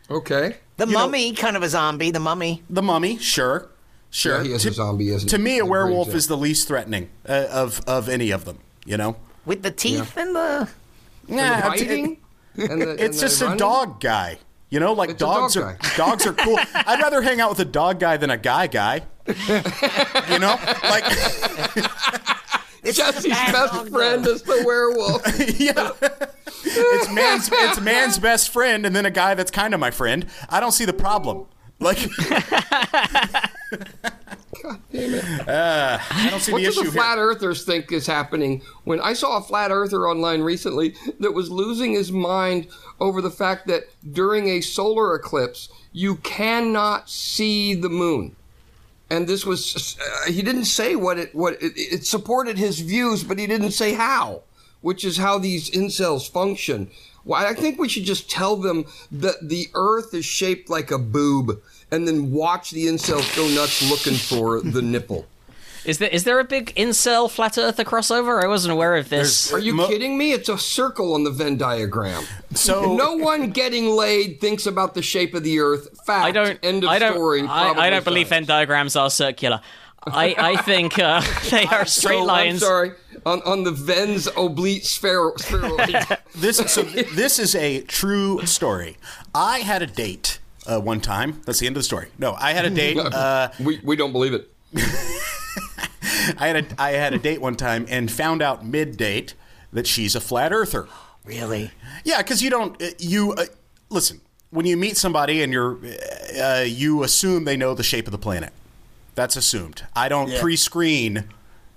[0.09, 0.57] Okay.
[0.77, 2.63] The You know- mummy, kind of a zombie, the mummy.
[2.69, 3.17] the Mummy.
[3.17, 3.69] Sure,
[4.09, 4.37] sure.
[4.37, 5.43] Yeah, he is to, a zombie, isn't To he?
[5.43, 8.59] me, a werewolf is the least threatening uh, of of any of them.
[8.85, 9.17] You know.
[9.45, 10.69] With the teeth and the.
[11.27, 12.17] Nah, the it's- biting.
[12.57, 13.57] and the, and It's the just a running?
[13.59, 14.37] dog guy.
[14.73, 15.95] You know, like It's dogs dog are guy.
[15.97, 16.57] dogs are cool.
[16.73, 19.01] I'd rather hang out with a dog guy than a guy guy.
[19.27, 20.57] you know,
[20.89, 21.03] like
[22.83, 25.21] It's Jesse's best friend is the werewolf.
[25.59, 25.91] yeah,
[26.65, 30.25] it's man's it's man's best friend, and then a guy that's kind of my friend.
[30.49, 31.45] I don't see the problem.
[31.79, 31.99] Like,
[34.63, 36.91] Uh, I don't see What the do issue the here.
[36.91, 38.61] flat earthers think is happening?
[38.85, 42.67] When I saw a flat earther online recently that was losing his mind
[42.99, 48.35] over the fact that during a solar eclipse you cannot see the moon.
[49.09, 53.23] And this was uh, he didn't say what it what it, it supported his views,
[53.23, 54.43] but he didn't say how,
[54.81, 56.89] which is how these incels function.
[57.25, 60.97] Well, I think we should just tell them that the Earth is shaped like a
[60.97, 61.61] boob,
[61.93, 65.25] and then watch the incels go nuts looking for the nipple.
[65.85, 68.41] Is there is there a big incel flat earther crossover?
[68.41, 69.51] I wasn't aware of this.
[69.51, 70.31] Are you Mo- kidding me?
[70.31, 72.23] It's a circle on the Venn diagram.
[72.53, 75.89] So no one getting laid thinks about the shape of the Earth.
[76.05, 76.25] Fact.
[76.25, 76.57] I don't.
[76.63, 77.13] End of I don't.
[77.13, 77.41] story.
[77.41, 79.59] I, I don't believe Venn diagrams are circular.
[80.07, 82.55] I, I think uh, they are straight So, lines.
[82.63, 82.91] I'm sorry.
[83.25, 85.95] On, on the Venn's oblique sphere, spheroid.
[86.35, 88.97] this so this is a true story.
[89.35, 91.41] I had a date uh, one time.
[91.45, 92.09] That's the end of the story.
[92.17, 92.97] No, I had a date.
[93.13, 94.49] Uh, we, we don't believe it.
[96.37, 99.35] I had a I had a date one time and found out mid date
[99.71, 100.87] that she's a flat earther.
[101.25, 101.71] Really?
[102.03, 103.45] Yeah, because you don't uh, you uh,
[103.89, 105.77] listen when you meet somebody and you're
[106.41, 108.53] uh, you assume they know the shape of the planet.
[109.15, 109.83] That's assumed.
[109.95, 111.25] I don't pre-screen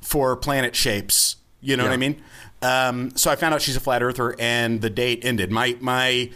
[0.01, 1.37] for planet shapes.
[1.61, 2.22] You know what I mean?
[2.62, 5.51] Um, so I found out she's a flat earther, and the date ended.
[5.51, 6.30] My my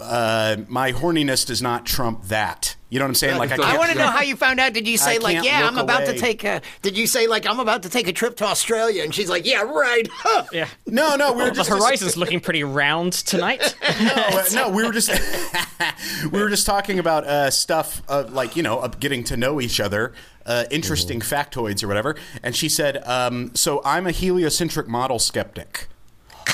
[0.00, 2.76] uh, my horniness does not trump that.
[2.90, 3.38] You know what I'm saying?
[3.38, 3.68] Like I I can't.
[3.68, 4.72] I want to know how you found out.
[4.72, 6.14] Did you say I like, yeah, I'm about away.
[6.14, 6.62] to take a?
[6.80, 9.02] Did you say like, I'm about to take a trip to Australia?
[9.02, 10.08] And she's like, yeah, right.
[10.20, 10.44] Huh.
[10.52, 10.68] Yeah.
[10.86, 13.76] No, no, we were The just horizon's looking pretty round tonight.
[14.00, 15.10] no, uh, no, we were just
[16.32, 19.80] we were just talking about uh, stuff uh, like you know getting to know each
[19.80, 20.12] other,
[20.46, 22.16] uh, interesting factoids or whatever.
[22.42, 25.88] And she said, um, "So I'm a heliocentric model skeptic,"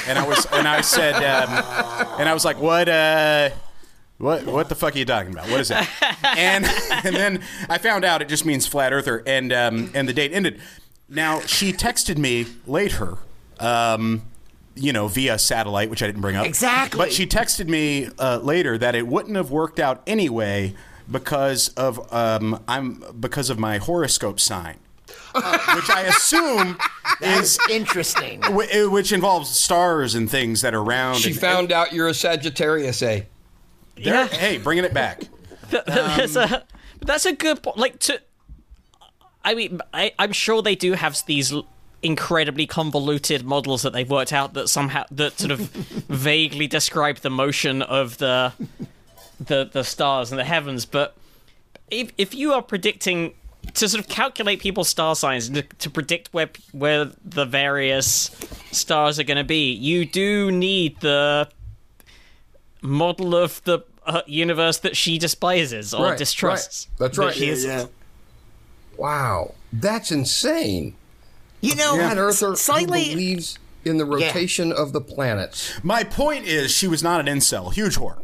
[0.07, 3.51] and I was and I said, um, and I was like, "What?" Uh,
[4.19, 5.51] what what the fuck are you talking about?
[5.51, 5.89] What is that?
[6.37, 6.65] and
[7.07, 10.33] and then I found out it just means flat earther, and um, and the date
[10.33, 10.61] ended.
[11.09, 13.19] Now she texted me later,
[13.61, 14.23] um,
[14.75, 16.47] you know, via satellite, which I didn't bring up.
[16.47, 16.99] Exactly.
[16.99, 20.75] But she texted me uh, later that it wouldn't have worked out anyway
[21.11, 24.79] because of um, I'm because of my horoscope sign,
[25.35, 26.79] which I assume
[27.21, 28.43] is Interesting.
[28.43, 31.19] wh- which involves stars and things that are round.
[31.19, 33.23] She and- found out you're a Sagittarius, eh?
[33.97, 35.23] There- Hey, bringing it back.
[35.71, 36.65] that's a
[37.05, 37.77] that's a good point.
[37.79, 38.21] Like to,
[39.45, 41.53] I mean, I, I'm sure they do have these
[42.03, 47.31] incredibly convoluted models that they've worked out that somehow that sort of vaguely describe the
[47.31, 48.53] motion of the
[49.41, 50.85] the the stars and the heavens.
[50.87, 51.17] But
[51.91, 53.35] if if you are predicting
[53.75, 58.31] to sort of calculate people's star signs to, to predict where where the various
[58.71, 61.49] stars are going to be, you do need the
[62.83, 66.89] model of the uh, universe that she despises or Right, distrusts.
[66.91, 66.99] right.
[66.99, 67.35] That's That right.
[67.35, 67.87] she is-
[68.97, 70.95] Wow, that's insane.
[71.61, 73.09] You know, Flat Earther who slightly.
[73.09, 75.73] believes in the rotation of the planets.
[75.83, 78.19] My point is, she was not an incel, huge whore.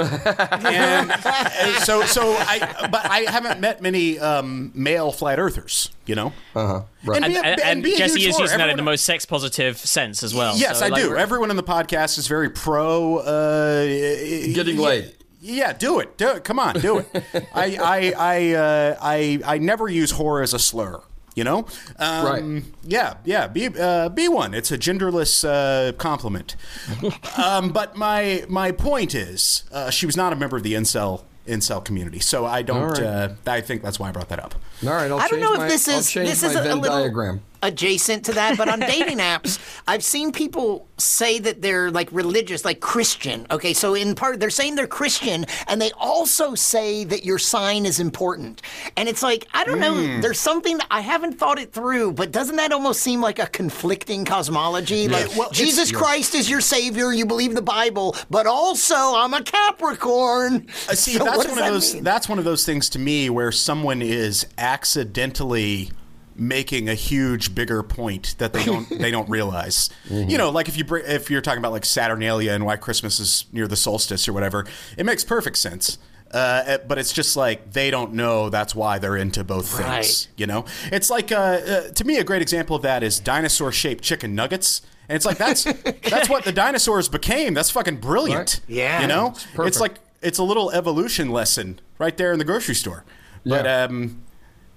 [0.00, 1.12] And
[1.84, 6.32] so, so I, but I haven't met many um, male flat earthers, you know.
[6.54, 6.82] Uh huh.
[7.04, 7.22] Right.
[7.22, 8.40] And, be a- and, and be a Jesse huge is whore.
[8.42, 10.56] using that in the most sex positive sense as well.
[10.56, 11.16] Yes, So, I like, do.
[11.16, 15.14] Everyone in the podcast is very pro uh, Getting laid.
[15.42, 16.18] Yeah, do it.
[16.18, 16.44] Do it.
[16.44, 17.08] Come on, do it.
[17.54, 21.00] I, I, I, uh, I, I never use whore as a slur.
[21.36, 21.66] You know,
[21.98, 22.62] um, Right.
[22.82, 23.46] Yeah, yeah.
[23.46, 24.52] Be uh, be one.
[24.52, 26.56] It's a genderless uh, compliment.
[27.38, 31.22] um, but my my point is, uh, she was not a member of the incel
[31.46, 32.82] incel community, so I don't.
[32.82, 33.02] Right.
[33.02, 34.54] Uh, I think that's why I brought that up.
[34.82, 36.80] All right, I'll I don't know my, if this is this is a, a Venn
[36.80, 37.42] little diagram.
[37.62, 42.64] adjacent to that, but on dating apps, I've seen people say that they're like religious,
[42.64, 43.46] like Christian.
[43.50, 47.84] Okay, so in part they're saying they're Christian, and they also say that your sign
[47.84, 48.62] is important.
[48.96, 49.80] And it's like I don't Hmm.
[49.80, 50.20] know.
[50.20, 54.24] There's something I haven't thought it through, but doesn't that almost seem like a conflicting
[54.24, 55.08] cosmology?
[55.08, 59.34] Like well, it's- Jesus Christ is your savior, you believe the Bible, but also I'm
[59.34, 60.66] a Capricorn.
[60.88, 61.94] Uh, see, So that's what one does of that those.
[61.94, 62.04] mean?
[62.04, 65.90] That's one of those things to me where someone is accidentally
[66.36, 69.90] making a huge bigger point that they don't they don't realize.
[70.10, 73.20] You know, like if you br- if you're talking about like Saturnalia and why Christmas
[73.20, 74.66] is near the solstice or whatever,
[74.96, 75.98] it makes perfect sense.
[76.32, 79.80] Uh, but it's just like they don't know that's why they're into both things.
[79.88, 80.28] Right.
[80.36, 83.72] You know, it's like uh, uh, to me a great example of that is dinosaur
[83.72, 84.82] shaped chicken nuggets.
[85.08, 85.64] And it's like that's
[86.08, 87.52] that's what the dinosaurs became.
[87.54, 88.60] That's fucking brilliant.
[88.68, 88.76] Right.
[88.76, 89.00] Yeah.
[89.02, 92.74] you know, It's it's like it's a little evolution lesson right there in the grocery
[92.76, 93.04] store.
[93.44, 93.84] But Yeah.
[93.84, 94.22] um,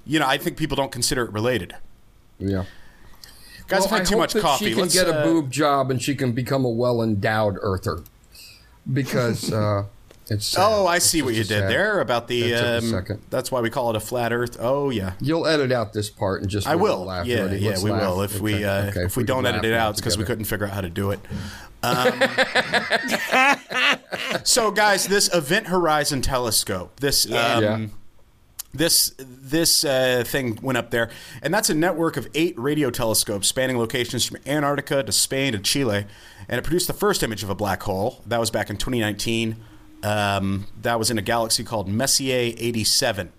[0.05, 1.75] you know, I think people don't consider it related.
[2.39, 2.65] Yeah.
[3.67, 4.65] Guys, well, I've had too hope much that coffee.
[4.65, 7.57] She can Let's, get a uh, boob job and she can become a well endowed
[7.61, 8.03] earther.
[8.91, 9.85] Because uh,
[10.29, 10.45] it's.
[10.47, 10.61] sad.
[10.65, 12.51] Oh, I It's see what you did sad- there about the.
[12.51, 13.21] That took a Um, second.
[13.29, 14.57] that's why we call it a flat Earth.
[14.59, 17.05] Oh yeah, You'll edit out this part and just I we'll.
[17.05, 17.25] Laugh.
[17.25, 17.59] Yeah, Ready?
[17.59, 18.01] yeah, Let's we laugh.
[18.01, 18.21] will.
[18.23, 20.45] If we uh, okay, if we can don't edit it out, it's because we couldn't
[20.45, 21.19] figure out how to do it.
[21.85, 22.17] Um,
[24.45, 27.31] so, guys, this Event Horizon Telescope, this um,
[27.63, 27.85] Yeah.
[28.73, 31.11] This this uh, thing went up there,
[31.43, 35.59] and that's a network of eight radio telescopes spanning locations from Antarctica to Spain to
[35.59, 36.05] Chile,
[36.49, 38.21] and it produced the first image of a black hole.
[38.25, 39.57] That was back in 2019.
[40.01, 43.31] Um, that was in a galaxy called Messier 87.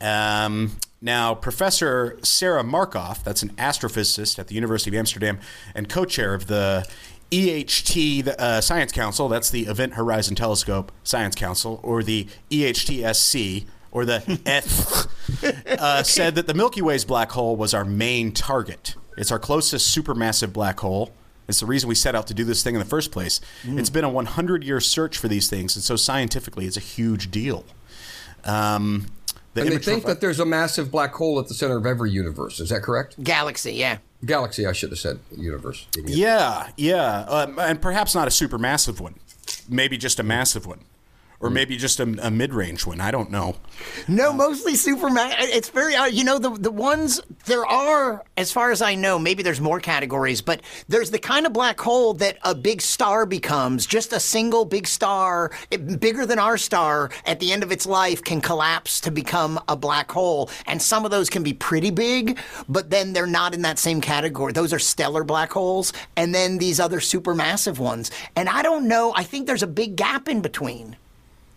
[0.00, 5.40] Um, now, Professor Sera Markoff, that's an astrophysicist at the University of Amsterdam
[5.74, 6.86] and co-chair of the
[7.32, 13.64] EHT the, uh, Science Council, that's the Event Horizon Telescope Science Council, or the EHTSC,
[13.92, 18.96] or the ETH, uh, said that the Milky Way's black hole was our main target.
[19.16, 21.12] It's our closest supermassive black hole.
[21.48, 23.40] It's the reason we set out to do this thing in the first place.
[23.64, 27.30] It's been a 100 year search for these things, and so scientifically, it's a huge
[27.30, 27.64] deal.
[28.44, 29.06] Um,
[29.54, 32.10] the And they think that there's a massive black hole at the center of every
[32.10, 32.58] universe.
[32.58, 33.22] Is that correct?
[33.22, 33.98] Galaxy, yeah.
[34.24, 35.86] Galaxy, I should have said universe.
[35.96, 39.16] Yeah, yeah, um, and perhaps not a supermassive one,
[39.68, 40.80] maybe just a massive one,
[41.42, 43.00] or maybe just a, a mid-range one.
[43.00, 43.56] I don't know.
[44.06, 45.34] No, mostly Superman.
[45.38, 49.18] It's very, uh, you know, the the ones there are, as far as I know,
[49.18, 53.26] maybe there's more categories, but there's the kind of black hole that a big star
[53.26, 53.84] becomes.
[53.84, 55.50] Just a single big star,
[55.98, 59.76] bigger than our star, at the end of its life, can collapse to become a
[59.76, 60.48] black hole.
[60.66, 62.38] And some of those can be pretty big,
[62.68, 64.52] but then they're not in that same category.
[64.52, 68.12] Those are stellar black holes, and then these other supermassive ones.
[68.36, 69.12] And I don't know.
[69.16, 70.96] I think there's a big gap in between.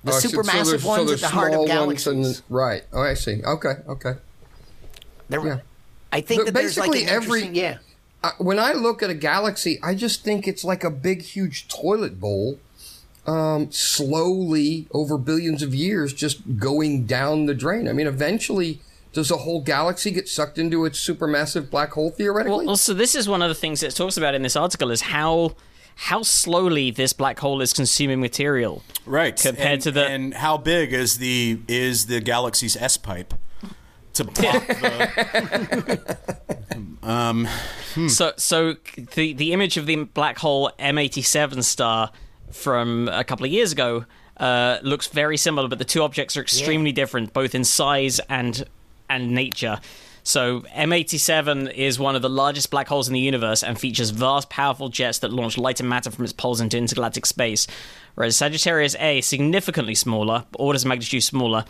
[0.05, 2.07] The Oh, so- so supermassive so ones at the heart of small ones galaxies.
[2.37, 2.83] and- right.
[2.93, 3.41] Oh, I see.
[3.43, 3.73] Okay.
[3.89, 4.13] Okay.
[5.29, 5.57] There, Yeah.
[6.13, 7.77] I think But that there's like basically an every- yeah.
[8.23, 11.67] Uh, when I look at a galaxy, I just think it's like a big, huge
[11.67, 12.59] toilet bowl,
[13.27, 17.87] um, slowly over billions of years, just going down the drain.
[17.87, 18.79] I mean, eventually,
[19.13, 22.65] does a whole galaxy get sucked into its supermassive black hole theoretically?
[22.67, 25.01] Well, so this is one of the things it talks about in this article is
[25.01, 25.55] how
[25.95, 28.83] how slowly this black hole is consuming material.
[29.05, 33.33] Right, Compared and, to the- and how big is the is the galaxy's S pipe
[34.13, 36.17] to block the?
[37.03, 37.47] um
[38.07, 38.75] So, so
[39.15, 42.11] the the image of the black hole M87 star
[42.51, 44.05] from a couple of years ago
[44.37, 48.65] uh, looks very similar, but the two objects are extremely different, both in size and
[49.09, 49.79] and nature.
[50.25, 54.49] So M87 is one of the largest black holes in the universe and features vast,
[54.49, 57.67] powerful jets that launch light and matter from its poles into intergalactic space.
[58.15, 61.63] Whereas Sagittarius A is significantly smaller, orders of magnitude smaller,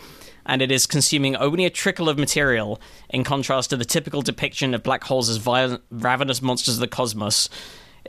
[0.45, 2.79] and it is consuming only a trickle of material,
[3.09, 6.87] in contrast to the typical depiction of black holes as violent, ravenous monsters of the
[6.87, 7.49] cosmos.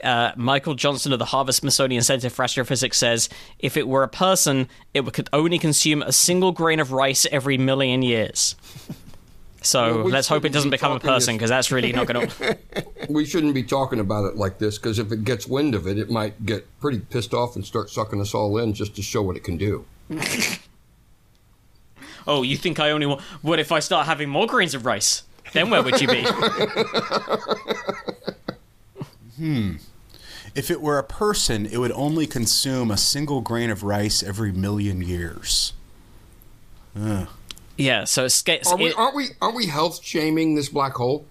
[0.01, 3.27] Uh, Michael Johnson of the Harvard Smithsonian Center for Astrophysics says
[3.59, 7.57] if it were a person, it could only consume a single grain of rice every
[7.57, 8.55] million years.
[9.61, 12.07] So Well, we let's hope it doesn't be become a person because that's really not
[12.07, 12.57] going to.
[13.09, 15.97] we shouldn't be talking about it like this because if it gets wind of it,
[15.97, 19.21] it might get pretty pissed off and start sucking us all in just to show
[19.21, 19.85] what it can do.
[22.27, 23.21] Oh, you think I only want.
[23.41, 25.23] What if I start having more grains of rice?
[25.53, 26.27] Then where would you be?
[29.37, 29.75] Hmm.
[30.55, 34.51] If it were a person, it would only consume a single grain of rice every
[34.51, 35.73] million years.
[36.99, 37.27] Ugh.
[37.77, 38.71] Yeah, so it skates.
[38.71, 41.25] Are we, it- aren't we aren't we health shaming this black hole?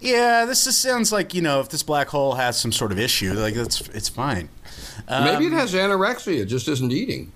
[0.00, 2.98] Yeah, this just sounds like you know if this black hole has some sort of
[2.98, 4.48] issue, like it's it's fine.
[5.08, 7.32] Maybe it has anorexia, it just isn't eating.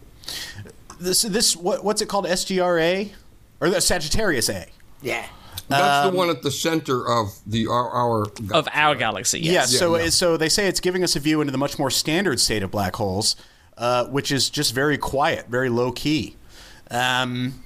[1.01, 2.27] This this what what's it called?
[2.27, 3.11] SGRA
[3.61, 4.67] or the Sagittarius A?
[5.03, 5.25] Yeah.
[5.69, 8.23] That's Um, the one at the center of the our, our
[8.53, 9.41] of our galaxy.
[9.41, 9.53] Yeah.
[9.53, 9.79] Yes.
[9.79, 10.11] so yeah.
[10.11, 12.71] so they say it's giving us a view into the much more standard state of
[12.71, 13.37] black holes,
[13.79, 16.37] uh, which is just very quiet, very low key.
[16.91, 17.63] Um,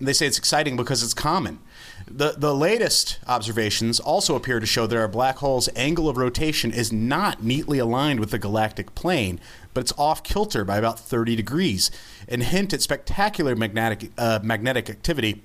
[0.00, 1.58] they say it's exciting because it's common.
[2.06, 6.72] The, the latest observations also appear to show that our black hole's angle of rotation
[6.72, 9.38] is not neatly aligned with the galactic plane,
[9.74, 11.90] but it's off kilter by about 30 degrees,
[12.26, 15.42] and hint at spectacular magnetic, uh, magnetic activity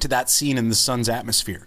[0.00, 1.66] to that seen in the sun's atmosphere.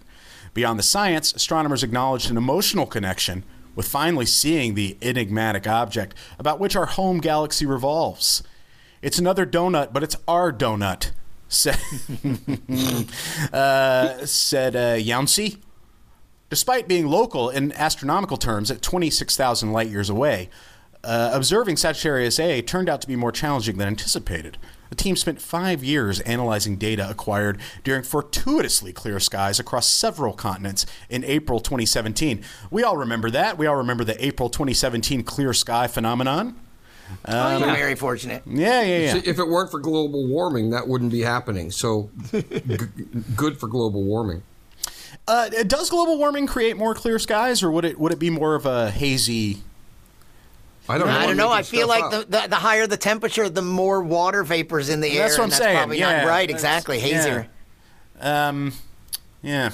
[0.54, 3.44] Beyond the science, astronomers acknowledged an emotional connection
[3.74, 8.42] with finally seeing the enigmatic object about which our home galaxy revolves.
[9.00, 11.12] It's another donut, but it's our donut,
[11.50, 11.76] said,
[13.52, 15.58] uh, said uh, Younsi.
[16.48, 20.48] Despite being local in astronomical terms at 26,000 light years away,
[21.04, 24.58] uh, observing Sagittarius A turned out to be more challenging than anticipated.
[24.90, 30.84] The team spent five years analyzing data acquired during fortuitously clear skies across several continents
[31.08, 32.42] in April 2017.
[32.70, 33.56] We all remember that.
[33.56, 36.58] We all remember the April 2017 clear sky phenomenon.
[37.26, 38.42] Oh, you're very fortunate.
[38.46, 39.12] Yeah, yeah, yeah.
[39.14, 41.70] See, if it weren't for global warming, that wouldn't be happening.
[41.70, 42.42] So, g-
[43.36, 44.42] good for global warming.
[45.28, 48.54] Uh, does global warming create more clear skies, or would it would it be more
[48.54, 49.62] of a hazy?
[50.88, 51.12] I don't know.
[51.18, 51.50] I don't know.
[51.50, 55.08] I feel like the, the the higher the temperature, the more water vapors in the
[55.10, 55.26] air.
[55.28, 56.50] That's what I'm saying, Probably yeah, not right.
[56.50, 56.98] Exactly.
[56.98, 57.48] Hazier.
[58.20, 58.72] Um,
[59.42, 59.70] yeah.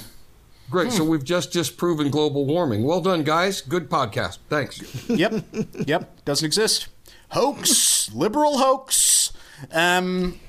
[0.69, 0.91] Great.
[0.91, 2.83] So we've just disproven global warming.
[2.83, 3.61] Well done, guys.
[3.61, 4.39] Good podcast.
[4.49, 5.09] Thanks.
[5.09, 5.45] Yep.
[5.87, 6.25] yep.
[6.25, 6.89] Doesn't exist.
[7.29, 8.11] Hoax.
[8.13, 9.31] Liberal hoax.
[9.71, 10.39] Um.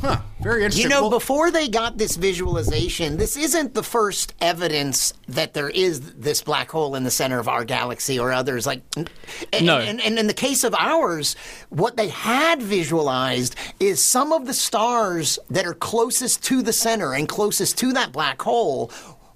[0.00, 0.20] Huh.
[0.40, 0.84] Very interesting.
[0.84, 5.70] You know, Well, before they got this visualization, this isn't the first evidence that there
[5.70, 8.64] is this black hole in the center of our galaxy or others.
[8.64, 9.78] Like, and, No.
[9.78, 11.34] and, and in the case of ours,
[11.70, 17.12] what they had visualized is some of the stars that are closest to the center
[17.14, 18.92] and closest to that black hole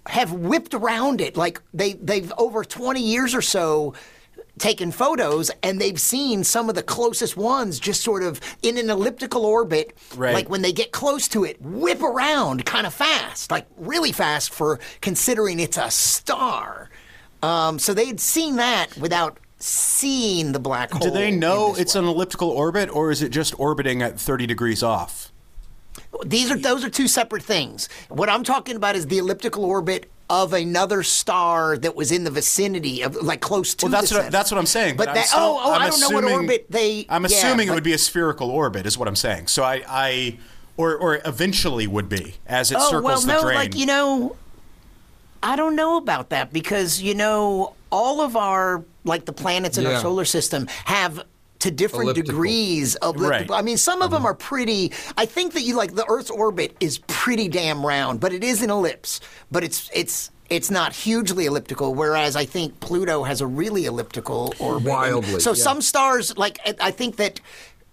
[0.06, 1.36] have whipped around it.
[1.36, 3.94] Like they they've over 20 years or so
[4.58, 8.90] taken photos and they've seen some of the closest ones just sort of in an
[8.90, 10.34] elliptical orbit Right.
[10.34, 14.52] like when they get close to it whip around kind of fast like really fast
[14.52, 16.90] for considering it's a star
[17.42, 21.94] um, so they had seen that without seeing the black hole do they know it's
[21.94, 22.00] way.
[22.00, 25.32] an elliptical orbit, or is it just orbiting at 30 degrees off?
[26.26, 30.10] these are those are two separate things what i'm talking about is the elliptical orbit
[30.32, 34.14] of another star that was in the vicinity of like close to Well, that's the
[34.16, 34.30] what center.
[34.32, 34.96] that's what I'm saying.
[34.96, 37.22] But I'm that- still- oh, oh, I'm I don't know what assuming- orbit they- I'm
[37.22, 39.48] yeah, assuming it but- would be a spherical orbit, is what I'm saying.
[39.48, 40.38] So I, I
[40.78, 43.56] or or eventually would be as it oh circles well the no drain.
[43.56, 44.36] like you know
[45.42, 49.86] i don't know about that because you know all of our like the planets in
[49.86, 51.22] our solar system have
[51.62, 52.32] to different Elliptical.
[52.32, 53.48] degrees of Right.
[53.50, 54.30] I mean, some of them uh-huh.
[54.30, 54.92] are pretty.
[55.16, 58.62] I think that you like the Earth's orbit is pretty damn round, but it is
[58.62, 59.20] an ellipse.
[59.52, 61.94] But it's it's it's not hugely elliptical.
[61.94, 64.82] Whereas I think Pluto has a really elliptical orbit.
[64.82, 65.62] And Wildly, So yeah.
[65.62, 67.40] some stars, like I- I think that.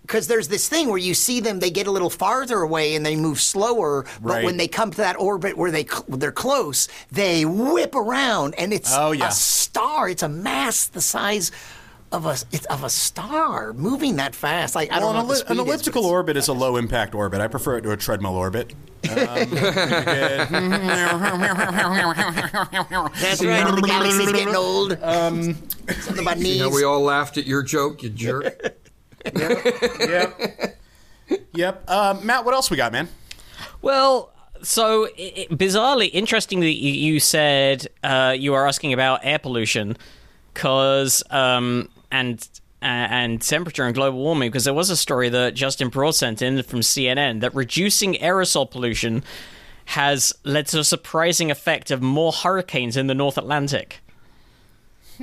[0.01, 3.05] Because there's this thing where you see them, they get a little farther away and
[3.05, 4.05] they move slower.
[4.23, 4.43] But Right.
[4.43, 8.91] when they come to that orbit where they they're close, they whip around, and it's
[8.91, 9.27] Oh, yeah.
[9.27, 10.09] a star.
[10.09, 11.51] It's a mass the size
[12.11, 14.75] of a it's of a star moving that fast.
[14.75, 16.47] Like I Well, don't know an, what the elli- an speed is, elliptical orbit is
[16.47, 17.41] a low impact orbit.
[17.41, 18.73] I prefer it to a treadmill orbit.
[19.03, 20.51] That's
[23.43, 23.75] right.
[23.75, 24.97] The galaxy's getting old.
[25.01, 25.55] Um,
[26.01, 26.59] Something about knees.
[26.59, 28.75] Now we all laughed at your joke, you jerk.
[29.35, 30.77] yep.
[31.53, 31.89] Yep.
[31.89, 33.07] Um, Matt, what else we got, man?
[33.81, 34.31] Well,
[34.61, 39.97] so i i bizarrely, interestingly, you, you said uh, you were asking about air pollution,
[40.53, 42.47] cause um, and
[42.81, 46.41] uh, and temperature and global warming, because there was a story that Justin Broad sent
[46.41, 49.23] in from CNN that reducing aerosol pollution
[49.85, 54.01] has led to a surprising effect of more hurricanes in the North Atlantic.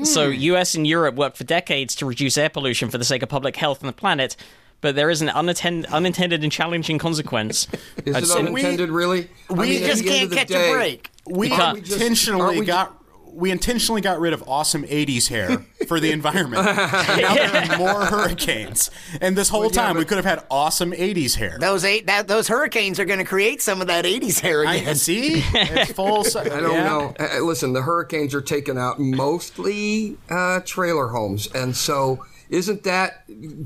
[0.03, 3.31] So, US and Europe worked for decades to reduce air pollution for the sake of
[3.31, 4.37] public health and the planet,
[4.83, 7.67] but there is an unattend- unintended and challenging consequence.
[8.05, 9.31] Is it say- unintended, really?
[9.49, 11.11] I we mean, just can't catch day- a break.
[11.27, 12.95] We can't- we just- intentionally we got
[13.37, 16.67] we intentionally got rid of awesome 80s hair for the environment.
[16.67, 16.77] and
[17.21, 18.91] now there are more hurricanes.
[19.21, 21.59] And this whole Well, yeah, time we could have had awesome 80s hair.
[21.61, 24.77] Those eight that those hurricanes are going to create some of that '80s hair I
[24.77, 24.95] again.
[24.97, 25.45] see.
[25.55, 26.25] It's full.
[26.39, 27.15] I don't know.
[27.21, 33.25] Uh, listen, the hurricanes are taking out mostly uh, trailer homes, and so isn't that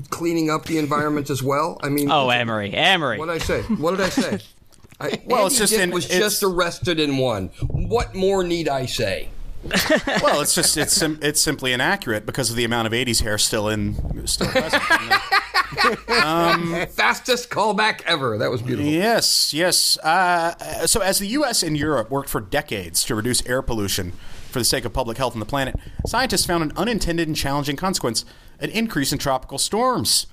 [0.09, 1.79] cleaning up the environment as well?
[1.83, 3.17] I mean, Oh, Emery, Emery.
[3.19, 3.61] what did I say?
[3.61, 4.39] What did I say?
[4.99, 7.47] I, Well, Andy it's just Dick in- was it's- just arrested in one.
[7.67, 9.29] What more need I say?
[10.23, 13.37] well, it's just it's sim- it's simply inaccurate because of the amount of '80s hair
[13.37, 14.81] still in still present.
[16.91, 18.37] Fastest callback ever.
[18.37, 18.91] That was beautiful.
[18.91, 19.97] Yes, yes.
[19.99, 21.63] Uh, so, as the U.S.
[21.63, 24.13] and Europe worked for decades to reduce air pollution
[24.49, 25.75] for the sake of public health on the planet,
[26.07, 28.25] scientists found an unintended and challenging consequence
[28.59, 30.27] an increase in tropical storms.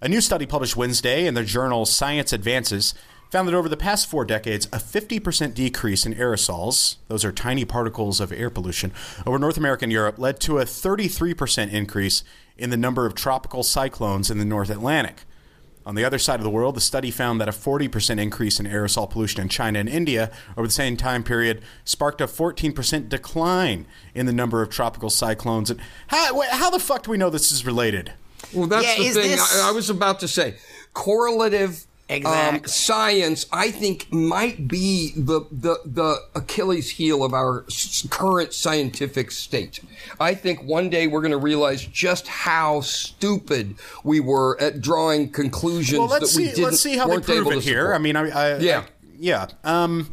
[0.00, 2.94] A new study published Wednesday in the journal Science Advances
[3.32, 7.64] found that over the past four decades, a 50% decrease in aerosols, those are tiny
[7.64, 8.92] particles of air pollution,
[9.26, 12.24] over North America and Europe led to a 33% increase
[12.58, 15.22] in the number of tropical cyclones in the North Atlantic.
[15.86, 18.66] On the other side of the world, the study found that a 40% increase in
[18.66, 23.86] aerosol pollution in China and India over the same time period sparked a 14% decline
[24.14, 25.70] in the number of tropical cyclones.
[25.70, 28.12] And how, wait, how the fuck do we know this is related?
[28.52, 30.56] Well, that's Yeah, the thing this- I, I was about to say.
[30.92, 32.68] Correlative um, Exactly.
[32.68, 39.30] science, I think, might be the, the, the Achilles heel of our s- current scientific
[39.30, 39.80] state.
[40.20, 45.30] I think one day we're going to realize just how stupid we were at drawing
[45.30, 46.50] conclusions Well, let's that we see.
[46.54, 47.82] didn't Let's see how they prove it here.
[47.84, 47.94] support.
[47.94, 48.80] I mean, I, I Yeah.
[48.80, 48.84] I-
[49.18, 49.46] yeah.
[49.64, 50.10] Um,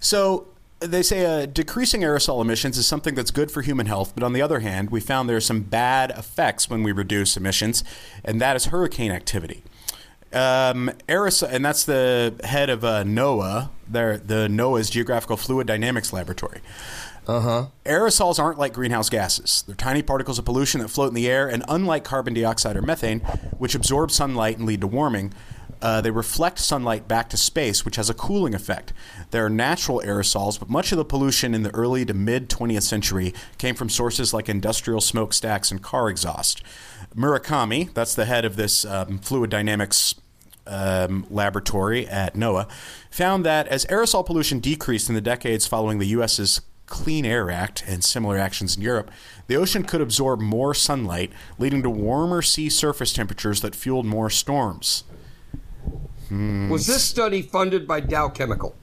[0.00, 0.46] so
[0.80, 4.32] they say uh, decreasing aerosol emissions is something that's good for human health, but on
[4.32, 7.82] the other hand, we found there are some bad effects when we reduce emissions,
[8.24, 9.64] and that is hurricane activity.
[10.32, 16.12] Um, aerosol, and that's the head of uh, NOAA, their, the NOAA's Geographical Fluid Dynamics
[16.12, 16.60] Laboratory.
[17.84, 19.62] Aerosols aren't like greenhouse gases.
[19.66, 22.82] They're tiny particles of pollution that float in the air, and unlike carbon dioxide or
[22.82, 23.20] methane,
[23.58, 25.34] which absorb sunlight and lead to warming,
[25.80, 28.92] uh, they reflect sunlight back to space, which has a cooling effect.
[29.30, 32.82] There are natural aerosols, but much of the pollution in the early to mid 20th
[32.82, 36.62] century came from sources like industrial smokestacks and car exhaust.
[37.14, 40.14] Murakami, that's the head of this um, fluid dynamics
[40.66, 42.68] um, laboratory at NOAA
[43.10, 47.84] found that as aerosol pollution decreased in the decades following the U.S.'s Clean Air Act
[47.86, 49.10] and similar actions in Europe,
[49.46, 54.30] the ocean could absorb more sunlight, leading to warmer sea surface temperatures that fueled more
[54.30, 55.04] storms.
[56.30, 58.74] Was this study funded by Dow Chemical?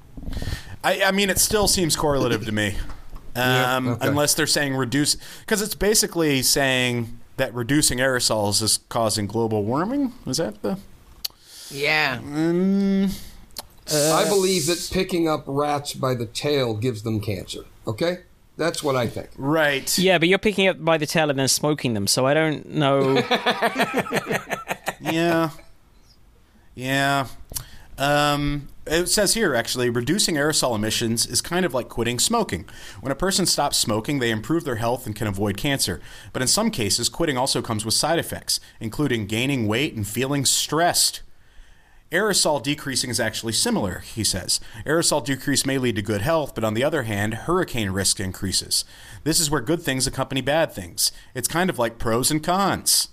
[0.84, 2.76] I, I mean, it still seems correlative to me.
[3.38, 4.08] Um, okay.
[4.08, 10.14] Unless they're saying reduce, because it's basically saying that reducing aerosols is causing global warming.
[10.26, 10.78] Is that the?
[11.70, 12.20] Yeah.
[12.20, 13.18] Mm.
[13.92, 17.66] I believe that picking up rats by the tail gives them cancer.
[17.86, 18.20] Okay?
[18.58, 19.30] That's what I think.
[19.38, 19.98] Right.
[19.98, 22.66] Yeah, but you're picking up by the tail and then smoking them, so I don't
[22.68, 23.16] know.
[25.02, 25.50] yeah.
[26.74, 27.28] Yeah.
[27.98, 32.66] Um, it says here, actually, reducing aerosol emissions is kind of like quitting smoking.
[33.02, 36.02] When a person stops smoking, they improve their health and can avoid cancer.
[36.34, 40.46] But in some cases, quitting also comes with side effects, including gaining weight and feeling
[40.46, 41.22] stressed.
[42.12, 44.60] Aerosol decreasing is actually similar, he says.
[44.86, 48.86] Aerosol decrease may lead to good health, but on the other hand, hurricane risk increases.
[49.24, 51.12] This is where good things accompany bad things.
[51.34, 53.10] It's kind of like pros and cons.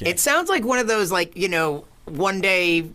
[0.00, 2.90] It sounds like one of those, like, you know, one day,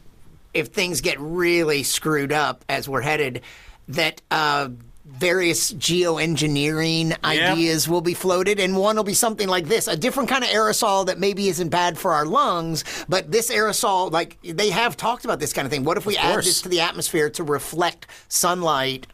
[0.53, 3.41] if things get really screwed up as we're headed,
[3.87, 4.69] that uh,
[5.05, 10.29] various geoengineering ideas will be floated, and one will be something like this a different
[10.29, 14.69] kind of aerosol that maybe isn't bad for our lungs, but this aerosol, like, they
[14.69, 15.83] have talked about this kind of thing.
[15.83, 19.07] What if we add this to the atmosphere to reflect sunlight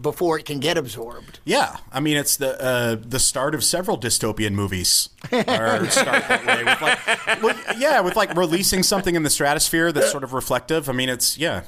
[0.00, 1.40] before it can get absorbed?
[1.44, 5.08] Yeah, I mean it's the uh, the start of several dystopian movies.
[5.32, 5.36] Or
[5.90, 10.10] start that way with like, well, yeah, with like releasing something in the stratosphere that's
[10.10, 10.88] sort of reflective.
[10.88, 11.62] I mean, it's yeah,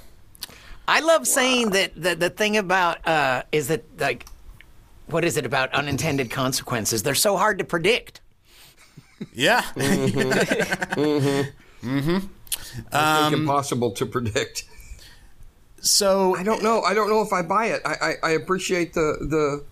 [0.88, 4.26] I love saying that the, the thing about uh, is that like
[5.06, 7.02] what is it about unintended consequences?
[7.02, 8.20] They're so hard to predict.
[9.34, 9.62] yeah.
[12.92, 14.64] I think impossible to predict.
[15.82, 16.80] So I don't know.
[16.82, 17.82] I don't know if I buy it.
[17.84, 19.64] I, I, I appreciate the the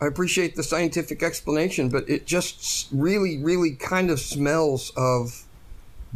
[0.00, 5.44] I appreciate the scientific explanation, but it just really, really kind of smells of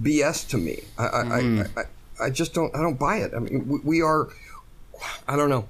[0.00, 0.80] BS to me.
[0.96, 1.78] I I, I, mm-hmm.
[1.78, 2.74] I, I just don't.
[2.74, 3.32] I don't buy it.
[3.34, 4.28] I mean, we, we are.
[5.26, 5.68] I don't know.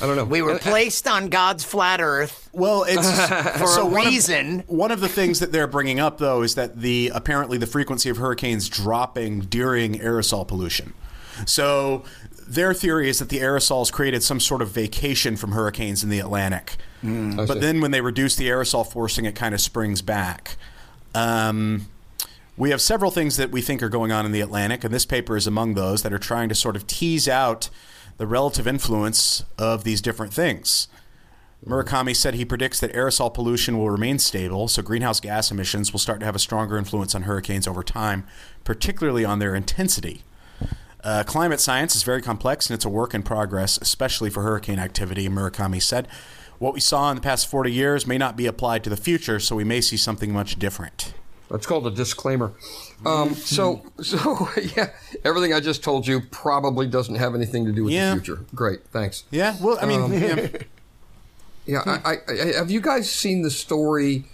[0.00, 0.24] I don't know.
[0.24, 3.20] We were uh, placed on God's flat Earth Well, it's
[3.58, 4.60] for so a one of- reason.
[4.66, 8.08] One of the things that they're bringing up, though, is that the apparently the frequency
[8.08, 10.94] of hurricanes dropping during aerosol pollution.
[11.46, 12.04] So
[12.50, 16.18] their theory is that the aerosols created some sort of vacation from hurricanes in the
[16.18, 16.76] Atlantic.
[17.38, 17.58] I but see.
[17.60, 20.56] then when they reduce the aerosol forcing, it kind of springs back.
[21.14, 21.86] Um,
[22.56, 25.06] we have several things that we think are going on in the Atlantic, and this
[25.06, 27.70] paper is among those that are trying to sort of tease out
[28.18, 30.88] the relative influence of these different things.
[31.64, 36.00] Murakami said he predicts that aerosol pollution will remain stable, so greenhouse gas emissions will
[36.00, 38.26] start to have a stronger influence on hurricanes over time,
[38.64, 40.24] particularly on their intensity.
[41.02, 44.78] Uh, climate science is very complex and it's a work in progress, especially for hurricane
[44.78, 46.08] activity, Murakami said.
[46.58, 49.40] What we saw in the past 40 years may not be applied to the future,
[49.40, 51.14] so we may see something much different.
[51.50, 52.52] That's called a disclaimer.
[53.06, 54.90] Um, so, so yeah,
[55.24, 58.14] everything I just told you probably doesn't have anything to do with Yeah.
[58.14, 58.44] the future.
[58.54, 59.24] Great, thanks.
[59.30, 60.48] Yeah, well, I mean, yeah.
[61.66, 64.24] Yeah, I, I, I, have you guys seen the story,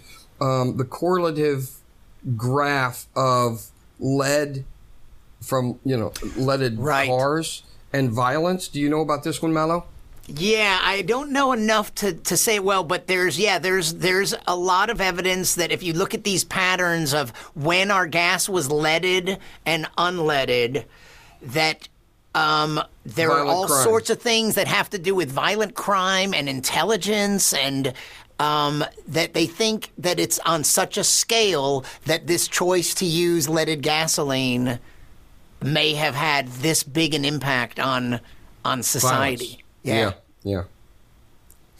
[0.41, 1.71] um, the correlative
[2.35, 3.67] graph of
[3.99, 4.65] lead
[5.41, 7.09] from you know leaded Right.
[7.09, 7.63] cars
[7.93, 8.69] and violence?
[8.69, 9.85] Do you know about this one, Malow?
[10.29, 14.57] Yeah, I don't know enough to, to say well, but there's yeah, there's there's a
[14.57, 18.71] lot of evidence that if you look at these patterns of when our gas was
[18.71, 20.85] leaded and unleaded,
[21.43, 21.87] that
[22.35, 23.85] um, there are all crime.
[23.85, 27.93] sorts of things that have to do with violent crime and intelligence and
[28.41, 33.49] um, that they think that it's on such a scale that this choice to use
[33.49, 34.81] leaded gasoline
[35.67, 38.21] may have had this big an impact on
[38.65, 39.65] on society.
[39.83, 40.13] Yeah,
[40.43, 40.63] yeah.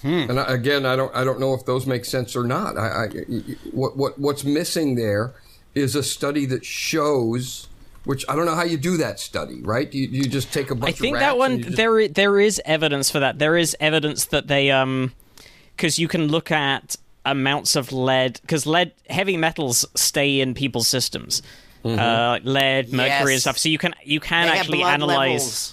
[0.03, 2.77] And I, again, I don't, I don't know if those make sense or not.
[2.79, 3.09] I, I,
[3.73, 5.33] what, what, what's missing there
[5.75, 7.69] is a study that shows.
[8.05, 9.93] Which I don't know how you do that study, right?
[9.93, 12.07] You, you just take a bunch of think rats that one you just- there i-
[12.07, 13.41] there is evidence for that.
[13.41, 15.13] There is evidence that they um
[15.75, 20.87] because you can look at amounts of lead because lead heavy metals stay in people's
[20.87, 21.43] systems.
[21.89, 23.59] Uh, lead, mercury, and stuff.
[23.59, 25.29] So you can you can They have actually blood analyze.
[25.31, 25.73] levels.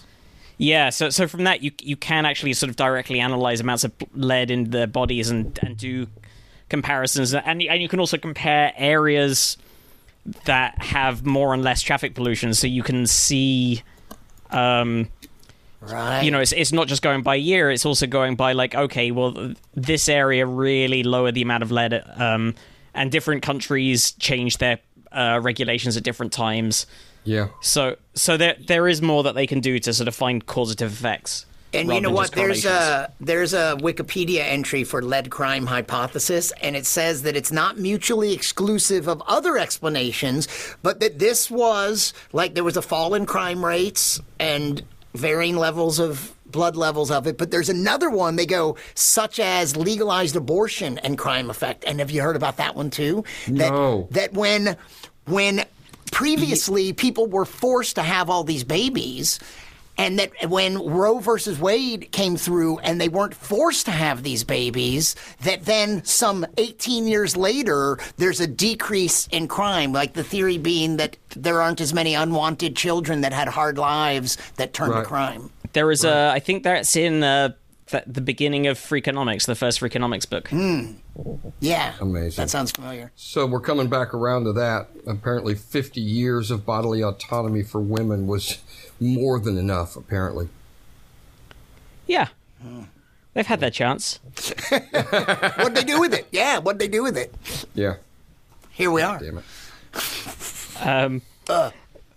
[0.57, 3.91] Yeah, so so from that you you can actually sort of directly analyze amounts of
[4.13, 6.07] lead in their bodies and and do
[6.69, 9.57] comparisons and and you can also compare areas
[10.45, 13.83] that have more and less traffic pollution so you can see
[14.51, 15.07] um
[15.81, 16.23] Right.
[16.23, 19.11] you know it's it's not just going by year it's also going by like okay
[19.11, 22.55] well this area really lowered the amount of lead um
[22.93, 24.79] and different countries change their
[25.13, 26.85] uh, regulations at different times
[27.23, 27.47] yeah.
[27.61, 30.91] so so there there is more that they can do to sort of find causative
[30.91, 32.31] effects and you know what?
[32.31, 37.51] There's a there's a Wikipedia entry for lead crime hypothesis, and it says that it's
[37.51, 40.47] not mutually exclusive of other explanations,
[40.83, 44.83] but that this was like there was a fall in crime rates and
[45.15, 47.37] varying levels of blood levels of it.
[47.37, 51.83] But there's another one they go such as legalized abortion and crime effect.
[51.85, 53.25] And have you heard about that one too?
[53.47, 54.07] That, No.
[54.11, 54.77] That when
[55.25, 55.65] when
[56.11, 59.39] previously people were forced to have all these babies
[59.97, 64.43] and that when Roe versus Wade came through and they weren't forced to have these
[64.43, 69.93] babies, that then some 18 years later, there's a decrease in crime.
[69.93, 74.37] Like the theory being that there aren't as many unwanted children that had hard lives
[74.55, 75.01] that turned Right.
[75.01, 75.49] to crime.
[75.73, 77.49] There is a, I think that's in uh,
[77.87, 80.49] th- the beginning of Freakonomics, the first Freakonomics book.
[81.59, 81.93] Yeah.
[81.99, 82.41] Amazing.
[82.41, 83.11] That sounds familiar.
[83.15, 84.87] So we're coming back around to that.
[85.07, 88.59] Apparently, 50 years of bodily autonomy for women was
[88.99, 89.95] more than enough.
[89.95, 90.49] Apparently.
[92.07, 92.27] Yeah,
[93.33, 94.19] they've had their chance.
[94.69, 96.27] What'd they do with it?
[96.31, 97.33] Yeah, what'd they do with it?
[97.73, 97.95] Yeah.
[98.71, 99.19] Here we are.
[99.19, 99.43] Damn it.
[100.85, 101.21] Um,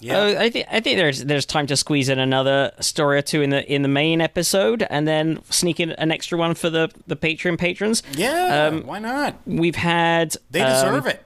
[0.00, 0.18] Yeah.
[0.18, 3.42] uh, I think I think there's there's time to squeeze in another story or two
[3.42, 6.90] in the in the main episode, and then sneak in an extra one for the
[7.06, 8.02] the Patreon patrons.
[8.12, 9.36] yeah, Um, why not?
[9.46, 11.22] We've had They um, deserve it.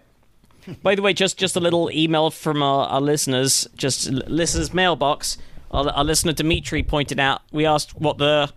[0.83, 5.39] By the way, just just a little email from our, our listeners, just listeners' mailbox.
[5.71, 8.53] Our, our listener Dmitry pointed out we asked what the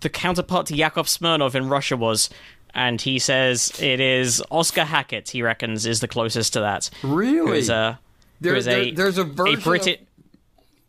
[0.00, 2.30] the counterpart to Yakov Smirnoff in Russia was,
[2.74, 5.30] and he says it is Oscar Hackett.
[5.30, 6.90] He reckons is the closest to that.
[7.02, 7.38] Really?
[7.38, 7.98] Who is a
[8.40, 10.06] There- is there- a there's a version Briti- of-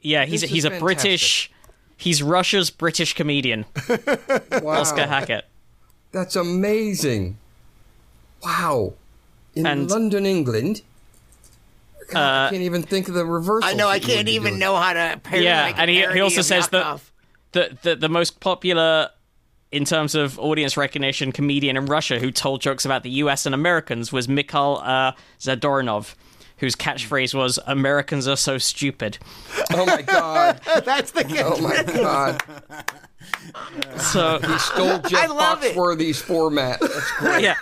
[0.01, 1.51] Yeah, he's This he's a British.
[1.97, 4.79] He's Russia's British comedian, Wow.
[4.81, 5.45] Oscar Hackett.
[6.11, 7.37] That's amazing.
[8.43, 8.93] Wow.
[9.55, 10.81] In And- London, England.
[12.09, 13.69] God, I Uh, can't even think of the reversal.
[13.69, 16.19] I know, I can't even know how to parody, Yeah, make a and he- he
[16.21, 16.99] also says that-
[17.53, 19.09] the, the the most popular
[19.71, 23.45] in terms of audience recognition comedian in Russia who told jokes about the U.S.
[23.45, 26.15] and Americans was Mikhail uh, Zadornov,
[26.57, 29.17] whose catchphrase was "Americans are so stupid."
[29.73, 30.59] Oh my God.
[30.85, 32.41] That's the Oh my God.
[33.97, 35.75] So He stole Jeff love it.
[35.75, 36.79] Foxworthy's format.
[36.79, 37.43] That's great.
[37.43, 37.55] yeah,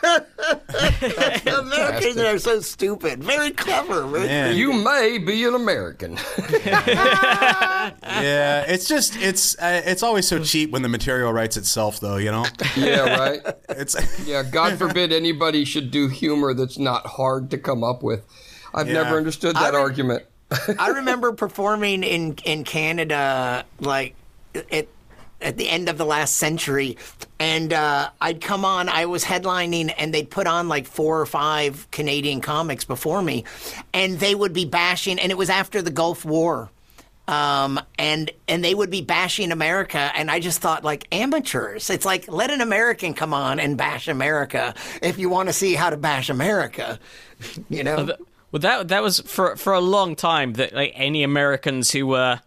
[1.59, 3.24] Americans are so stupid.
[3.24, 4.05] Very clever.
[4.07, 4.55] Very Man.
[4.55, 6.13] You may be an American.
[6.65, 12.17] yeah, it's just it's uh, it's always so cheap when the material writes itself, though.
[12.17, 12.45] You know,
[12.76, 13.41] yeah, right.
[13.70, 13.95] it's
[14.28, 18.26] Yeah, God forbid anybody should do humor that's not hard to come up with.
[18.74, 19.03] I've Yeah.
[19.03, 20.24] never understood that I re- argument.
[20.80, 24.15] I remember performing in in Canada like
[24.72, 24.88] at
[25.42, 26.98] at the end of the last century,
[27.40, 28.90] and uh, I'd come on.
[28.90, 33.46] I was headlining, and they'd put on like four or five Canadian comics before me,
[33.94, 35.20] and they would be bashing.
[35.20, 36.70] And it was after the Gulf War.
[37.28, 41.90] um, and and they would be bashing America, and I just thought like amateurs.
[41.92, 44.74] It's like let an American come on and bash America
[45.04, 47.00] if you want to see how to bash America,
[47.70, 48.10] you know.
[48.52, 52.40] Well, that that was for for a long time that like any Americans who were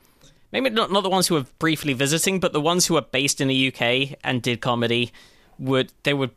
[0.52, 3.40] maybe not not the ones who were briefly visiting, but the ones who were based
[3.40, 5.12] in the UK and did comedy
[5.58, 6.30] would they would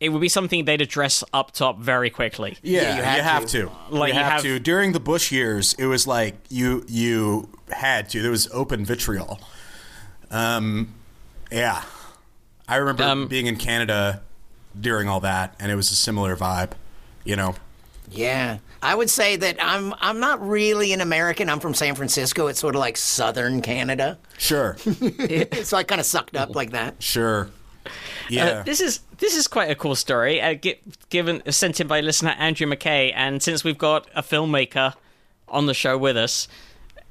[0.00, 2.56] it would be something they'd address up top very quickly.
[2.62, 3.66] Yeah, you you, had have to.
[3.66, 3.70] to.
[3.90, 4.58] Like, you you have, have- to.
[4.58, 8.22] During the Bush years, it was like you you had to.
[8.22, 9.38] There was open vitriol.
[10.30, 10.94] Um,
[11.52, 11.82] yeah,
[12.68, 14.22] I remember Um, being in Canada
[14.80, 16.72] during all that, and it was a similar vibe.
[17.24, 17.54] You know,
[18.10, 21.48] Yeah, I would say that I'm I'm not really an American.
[21.48, 22.46] I'm from San Francisco.
[22.46, 24.76] It's sort of like southern Canada, sure,
[25.62, 27.02] so I kind of sucked up like that.
[27.02, 27.50] sure.
[28.28, 30.40] Yeah, Uh, this is this is quite a cool story.
[30.40, 34.94] Uh, gi- given sent in by listener Andrew McKay, and since we've got a filmmaker
[35.48, 36.46] on the show with us,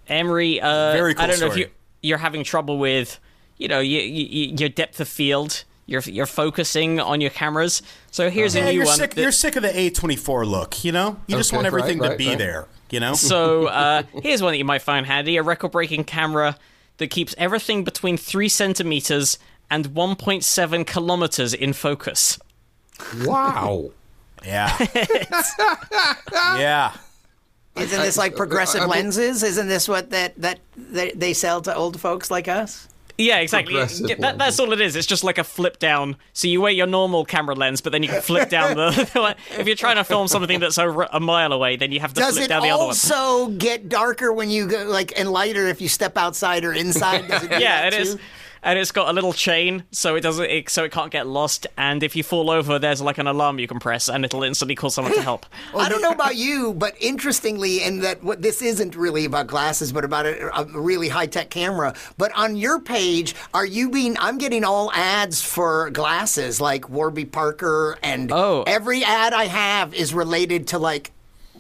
[0.08, 0.62] Emery.
[0.62, 1.70] Uh, Very cool I don't know if you
[2.02, 3.20] you're having trouble with,
[3.58, 5.66] you know, you, you, your depth of field.
[5.90, 7.82] You're you're focusing on your cameras.
[8.12, 8.66] So here's a yeah.
[8.66, 8.98] new You're one.
[8.98, 9.16] sick.
[9.16, 10.84] that- You're sick of the A24 look.
[10.86, 12.38] You know, you just want everything right, to right, be right.
[12.38, 12.68] there.
[12.92, 16.58] You know, So uh, here's one that you might find handy: a record-breaking camera
[16.98, 19.40] that keeps everything between three centimeters
[19.72, 22.38] and 1.7 kilometers in focus.
[23.24, 23.92] Wow.
[24.46, 24.76] yeah,
[26.34, 26.92] yeah.
[27.76, 29.44] Isn't this like progressive I mean- lenses?
[29.44, 32.88] Isn't this what that that they, they sell to old folks like us?
[33.20, 33.74] Yeah, exactly.
[33.74, 34.96] Progressive that, that's all it is.
[34.96, 36.16] It's just like a flip down.
[36.32, 39.36] So you wear your normal camera lens, but then you can flip down the.
[39.60, 42.22] if you're trying to film something that's over a mile away, then you have to
[42.22, 42.88] Does flip it down the other one.
[42.88, 47.28] also get darker when you go like and lighter if you step outside or inside?
[47.28, 48.18] Does it do Yeah, that it is.
[48.62, 51.66] And it's got a little chain, so it doesn't, it, so it can't get lost.
[51.78, 54.76] And if you fall over, there's like an alarm you can press, and it'll instantly
[54.76, 55.46] call someone to help.
[55.76, 59.92] I don't know about you, but interestingly, and that what this isn't really about glasses,
[59.94, 61.94] but about a, a really high tech camera.
[62.18, 64.18] But on your page, are you being?
[64.20, 68.64] I'm getting all ads for glasses, like Warby Parker, and Oh.
[68.68, 71.12] every ad I have is related to like.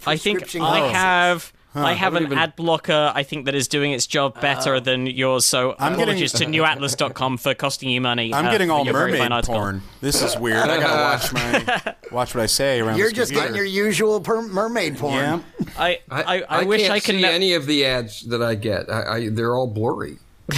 [0.06, 1.52] I think prescription I glasses.
[1.74, 1.84] Have.
[1.86, 3.12] I have an even- ad blocker.
[3.14, 5.46] I think that is doing its job better than yours.
[5.46, 8.34] So I'm getting- apologies to newatlas.com for costing you money.
[8.34, 9.82] I'm uh, getting for all your very fine mermaid porn.
[10.02, 10.58] This is weird.
[10.58, 11.34] I gotta watch
[11.86, 12.98] my watch what I say around.
[12.98, 15.16] You're this just getting your usual per- mermaid porn.
[15.16, 15.40] yeah.
[15.78, 17.16] I I, I, wish can't I could.
[17.16, 18.90] see ne- any of the ads that I get.
[18.90, 20.18] I, I, they're all blurry.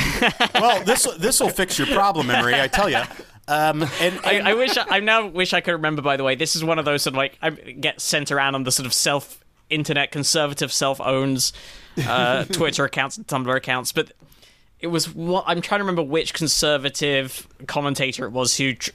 [0.56, 2.60] Well, this this will fix your problem, Emery.
[2.60, 3.02] I tell you.
[3.48, 6.02] Um, and, I, I wish I, I now wish I could remember.
[6.02, 8.56] By the way, this is one of those sort of like I get sent around
[8.56, 9.41] on the sort of self
[9.72, 11.54] internet conservative self owns
[12.08, 14.12] uh, Twitter accounts and Tumblr accounts, but
[14.80, 18.74] it was what I'm trying to remember which conservative commentator it was who.
[18.74, 18.92] Tr-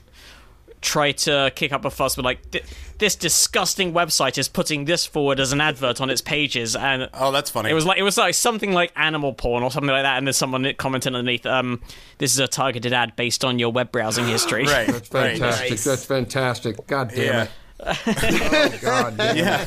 [0.79, 2.63] tried to kick up a fuss with like "Th-
[2.99, 7.31] this disgusting website is putting this forward as an advert on its pages and oh,
[7.31, 7.71] that's funny.
[7.71, 10.27] it was like it was like something like animal porn or something like that, and
[10.27, 11.47] there's someone commenting underneath.
[11.47, 11.81] Um,
[12.19, 14.65] this is a targeted ad based on your web browsing history.
[14.67, 14.85] right.
[14.85, 15.69] That's fantastic.
[15.71, 15.83] Nice.
[15.83, 16.85] That's fantastic.
[16.85, 17.43] God damn Yeah.
[17.45, 17.51] it.
[17.79, 19.65] Oh, God damn Yeah.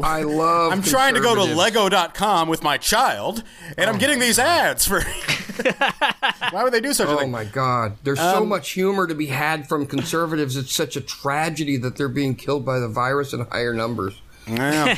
[0.00, 1.42] I love I'm trying to go to.
[1.54, 3.42] Lego.com with my child,
[3.76, 5.00] and I'm getting these ads for.
[6.50, 7.96] Why would they do such a Oh my God!
[8.04, 10.56] There's so much humor to be had from conservatives.
[10.56, 14.20] It's such a tragedy that they're being killed by the virus in higher numbers.
[14.46, 14.96] Yeah.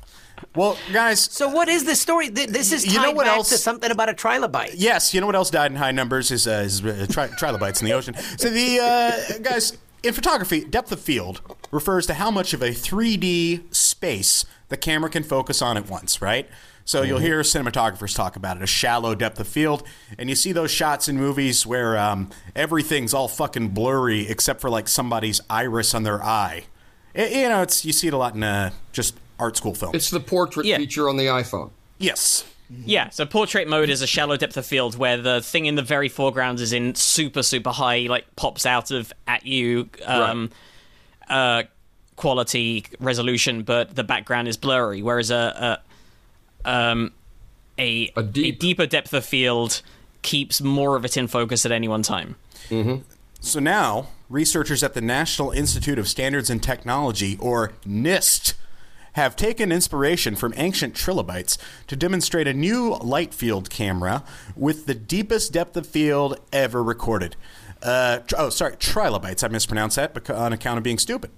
[0.54, 2.28] well, guys, So what is this story?
[2.28, 4.74] This is tied You know what back else- to something about a trilobite.
[4.76, 7.80] yes, you know what else died in high numbers is, uh, is uh, tri- trilobites
[7.80, 8.14] in the ocean.
[8.36, 11.40] So the uh, guys in photography, depth of field
[11.70, 16.20] refers to how much of a 3D space the camera can focus on at once,
[16.22, 16.48] right?
[16.84, 19.82] So you'll hear cinematographers talk about it, a shallow depth of field,
[20.18, 24.70] and you see those shots in movies where um, everything's all fucking blurry except for
[24.70, 26.66] like somebody's iris on their eye.
[27.12, 29.96] It- you know, it's you see it a lot in uh, just art school films.
[29.96, 30.76] It's the portrait Yeah.
[30.76, 31.70] feature on the iPhone.
[31.98, 35.76] yes, Yeah, so portrait mode is a shallow depth of field where the thing in
[35.76, 40.50] the very foreground is in super super high, like pops out of at you um,
[41.28, 41.62] uh,
[42.16, 45.02] quality resolution, but the background is blurry.
[45.02, 45.78] Whereas a
[46.64, 47.12] a, um,
[47.78, 49.82] a, A deep- deeper depth of field
[50.22, 52.34] keeps more of it in focus at any one time.
[53.40, 58.54] So now, researchers at the National Institute of Standards and Technology, or NIST,
[59.16, 61.56] have taken inspiration from ancient trilobites
[61.86, 64.22] to demonstrate a new light field camera
[64.54, 67.34] with the deepest depth of field ever recorded.
[67.82, 69.42] Uh, tr- oh, sorry, trilobites.
[69.42, 71.30] I mispronounced that on account of being stupid.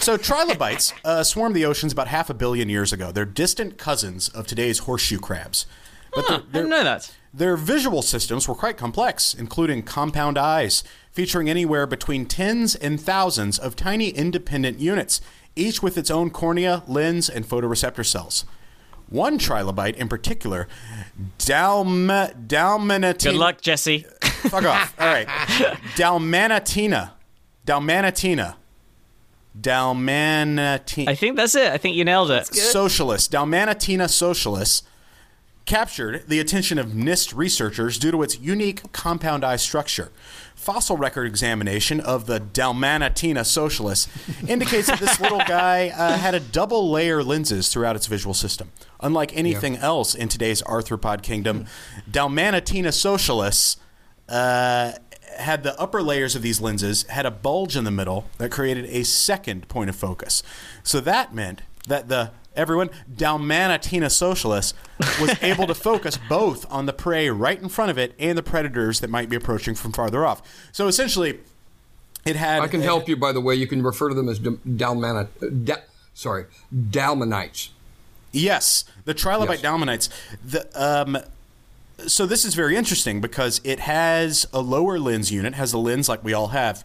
[0.00, 3.12] So, trilobites uh, swarmed the oceans about half a billion years ago.
[3.12, 5.66] They're distant cousins of today's horseshoe crabs.
[6.14, 7.14] But Huh, I didn't know that.
[7.36, 10.82] Their visual systems were quite complex, including compound eyes,
[11.12, 15.20] featuring anywhere between tens and thousands of tiny independent units,
[15.54, 18.46] each with its own cornea, lens, and photoreceptor cells.
[19.10, 20.66] one trilobite in particular,
[21.36, 23.22] Dalm Dalmanitina.
[23.24, 23.98] Good luck, Jesse.
[24.22, 24.94] Fuck off.
[24.98, 25.28] All right.
[25.94, 27.10] Dalmanitina.
[27.66, 28.56] Dalmanitina.
[29.60, 31.08] Dalmanitina.
[31.08, 31.70] I think that's it.
[31.70, 32.46] I think you nailed it.
[32.46, 33.30] Socialist.
[33.30, 34.86] Dalmanitina socialist
[35.66, 40.10] captured the attention of NIST researchers due to its unique compound eye structure.
[40.54, 44.08] Fossil record examination of the Dalmanitina socialist
[44.48, 48.70] indicates that this little guy uh, had a double layer lenses throughout its visual system.
[49.00, 51.66] Unlike anything else in today's arthropod kingdom,
[52.10, 53.76] Dalmanitina socialists
[54.28, 54.92] uh,
[55.38, 58.86] had the upper layers of these lenses had a bulge in the middle that created
[58.86, 60.42] a second point of focus.
[60.82, 64.74] So that meant that the everyone Dalmanitina socialist
[65.20, 68.42] was able to focus both on the prey right in front of it and the
[68.42, 70.42] predators that might be approaching from farther off.
[70.72, 71.40] So essentially,
[72.24, 72.60] it had.
[72.62, 73.54] I can help you, by the way.
[73.54, 75.28] You can refer to them as Dalmana,
[75.64, 75.76] da,
[76.14, 77.68] sorry, Dalmanites.
[78.32, 79.62] Yes, the trilobite Yes.
[79.62, 80.08] dalmanites.
[80.44, 81.18] The um,
[82.06, 86.08] so this is very interesting because it has a lower lens unit, has a lens
[86.08, 86.84] like we all have,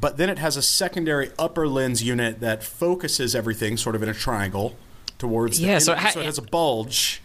[0.00, 4.08] but then it has a secondary upper lens unit that focuses everything sort of in
[4.08, 4.74] a triangle
[5.18, 5.58] towards.
[5.58, 7.22] The, Yeah, so and ha- so it has a bulge.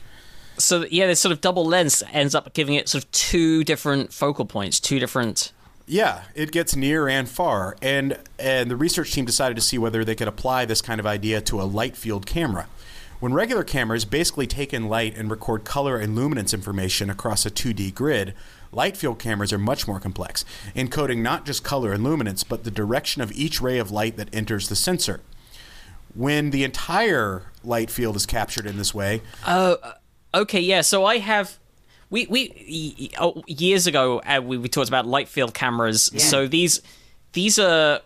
[0.58, 4.14] So yeah, this sort of double lens ends up giving it sort of two different
[4.14, 5.52] focal points, two different.
[5.88, 10.06] Yeah, it gets near and far, and and the research team decided to see whether
[10.06, 12.68] they could apply this kind of idea to a light field camera.
[13.22, 17.52] When regular cameras basically take in light and record color and luminance information across a
[17.52, 18.34] 2D grid,
[18.72, 20.44] light field cameras are much more complex,
[20.76, 24.34] encoding not just color and luminance, but the direction of each ray of light that
[24.34, 25.22] enters the sensor.
[26.14, 29.22] When the entire light field is captured in this way,
[30.34, 30.82] Okay, yeah.
[30.82, 31.58] So I have.
[32.10, 36.12] We we oh, years ago uh, we, we talked about light field cameras.
[36.18, 36.82] So these
[37.34, 38.02] these are.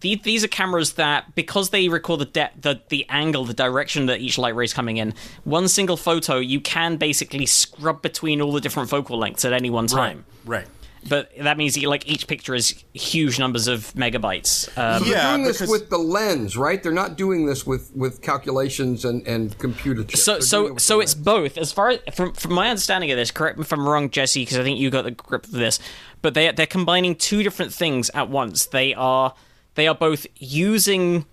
[0.00, 4.06] These, these are cameras that, because they record the depth, the, the angle, the direction
[4.06, 8.40] that each light ray is coming in, one single photo, you can basically scrub between
[8.40, 10.24] all the different focal lengths at any one time.
[10.44, 10.66] right?
[11.08, 14.68] But that means you, like each picture is huge numbers of megabytes.
[14.78, 16.82] Um, Yeah, They're doing this because- with the lens, right?
[16.82, 20.22] They're not doing this with, with calculations and, and computer chips.
[20.22, 21.24] So They're doing it so so it's lens.
[21.24, 21.58] both.
[21.58, 24.42] As far as from from my understanding of this, correct me if I'm wrong, Jesse,
[24.42, 25.78] because I think you got the grip of this.
[26.22, 28.66] But they they're combining two different things at once.
[28.66, 29.34] They are
[29.74, 31.26] they are both using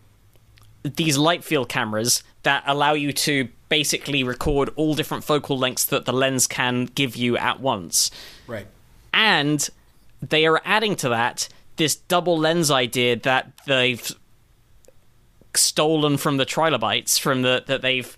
[0.83, 6.05] these light field cameras that allow you to basically record all different focal lengths that
[6.05, 8.09] the lens can give you at once
[8.47, 8.65] Right.
[9.13, 9.69] And
[10.21, 14.11] they are adding to that this double lens idea that they've
[15.55, 18.15] stolen from the trilobites from the that they've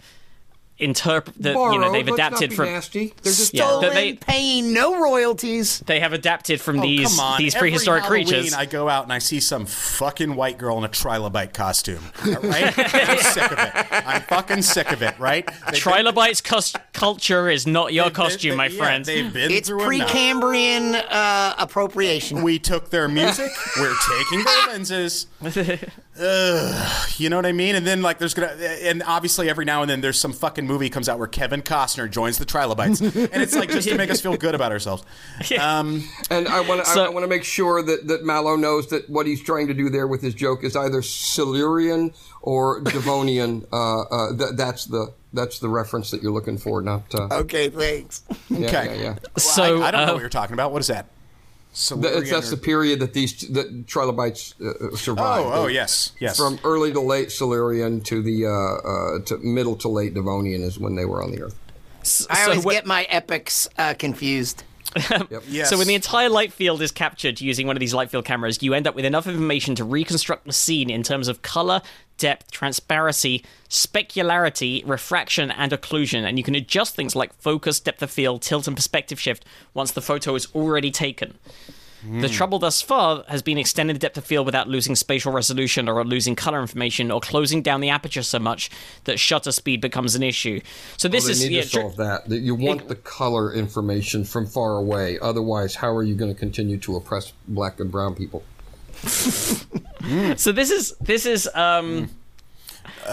[0.84, 3.14] interpret that you know they've adapted from nasty.
[3.24, 5.80] They're just Yeah, Stolen, that they- paying no royalties.
[5.86, 7.38] they have adapted from Oh, these come on.
[7.38, 10.78] these Every prehistoric Halloween, creatures I go out and I see some fucking white girl
[10.78, 12.04] in a trilobite costume.
[12.26, 12.74] All right?
[12.78, 13.86] I'm sick of it.
[14.06, 15.46] I'm fucking sick of it, right?
[15.48, 19.32] They've been- trilobites cus- culture is not your they've been- costume my yeah, friend They've
[19.34, 20.10] been It's through enough.
[20.10, 22.42] Precambrian uh, appropriation.
[22.44, 23.52] We took their music.
[23.78, 25.28] We're taking their lenses.
[26.20, 27.76] Ugh, you know what I mean?
[27.76, 30.90] And then like there's gonna and obviously every now and then there's some fucking movie
[30.90, 34.22] comes out where Kevin Costner joins the trilobites, and it's like just to make us
[34.22, 35.04] feel good about ourselves.
[35.60, 38.88] Um, And I want to So- I, want to make sure that, that Malow knows
[38.90, 43.66] that what he's trying to do there with his joke is either Silurian or Devonian.
[43.74, 47.04] uh, uh, th- that's the that's the reference that you're looking for, not.
[47.14, 48.22] Uh, Okay, thanks.
[48.50, 48.98] yeah, okay.
[48.98, 49.16] yeah, yeah.
[49.38, 50.72] so I, I don't know uh, what you're talking about.
[50.72, 51.08] What is that?
[51.74, 55.48] Th- it's, that's the period that these that trilobites uh, survived.
[55.48, 56.38] Oh, oh yes, yes.
[56.38, 60.78] From early to late Silurian to the uh, uh, to middle to late Devonian is
[60.78, 61.56] when they were on the Earth.
[62.02, 64.64] I so always what- get my epics uh, confused.
[65.50, 65.72] yes.
[65.72, 68.62] So when the entire light field is captured using one of these light field cameras,
[68.62, 71.82] you end up with enough information to reconstruct the scene in terms of color,
[72.18, 78.12] depth, transparency, specularity, refraction, and occlusion, and you can adjust things like focus, depth of
[78.12, 81.38] field, tilt, and perspective shift once the photo is already taken.
[82.04, 82.34] The hmm.
[82.34, 86.04] trouble thus far has been extending the depth of field without losing spatial resolution or
[86.04, 88.70] losing color information or closing down the aperture so much
[89.06, 90.60] that shutter speed becomes an issue.
[90.98, 92.28] So this is need yeah, to solve that.
[92.28, 95.18] That You want the color information from far away.
[95.22, 98.44] Otherwise, how are you going to continue to oppress black and brown people?
[100.38, 102.10] so this is this is um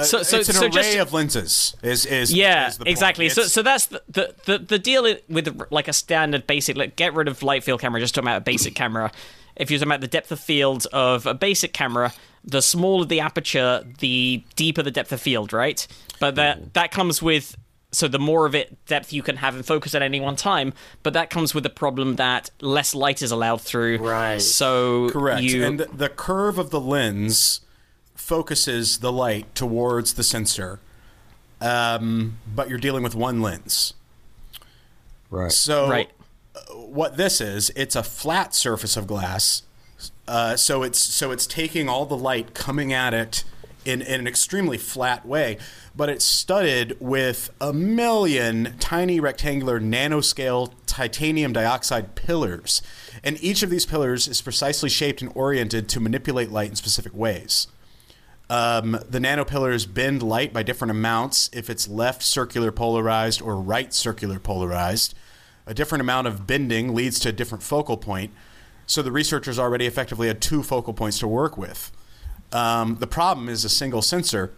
[0.02, 1.76] so so it's an so array just of lenses.
[1.82, 3.28] Is is yeah is exactly.
[3.28, 7.14] So so that's the, the the the deal with like a standard basic like get
[7.14, 9.10] rid of light field camera just talking about a basic camera.
[9.56, 12.12] If you're talking about the depth of field of a basic camera
[12.44, 15.86] the smaller the aperture the deeper the depth of field right?
[16.18, 17.56] But that that comes with
[17.92, 20.72] so the more of it depth you can have in focus at any one time
[21.02, 24.40] but that comes with the problem that less light is allowed through Right.
[24.40, 25.42] so correct.
[25.42, 27.60] you And the curve of the lens
[28.14, 30.78] focuses the light towards the sensor
[31.60, 33.92] um, but you're dealing with one lens.
[35.30, 35.52] Right.
[35.52, 36.10] So Right.
[36.74, 39.62] what this is, it's a flat surface of glass.
[40.26, 43.44] Uh, so it's so it's taking all the light coming at it
[43.84, 45.58] in, in an extremely flat way,
[45.96, 52.82] but it's studded with a million tiny rectangular nanoscale titanium dioxide pillars,
[53.22, 57.14] and each of these pillars is precisely shaped and oriented to manipulate light in specific
[57.14, 57.66] ways.
[58.50, 63.94] Um, the nanopillars bend light by different amounts if it's left circular polarized or right
[63.94, 65.14] circular polarized.
[65.66, 68.32] A different amount of bending leads to a different focal point.
[68.86, 71.92] So the researchers already effectively had two focal points to work with.
[72.52, 74.52] Um, the problem is a single sensor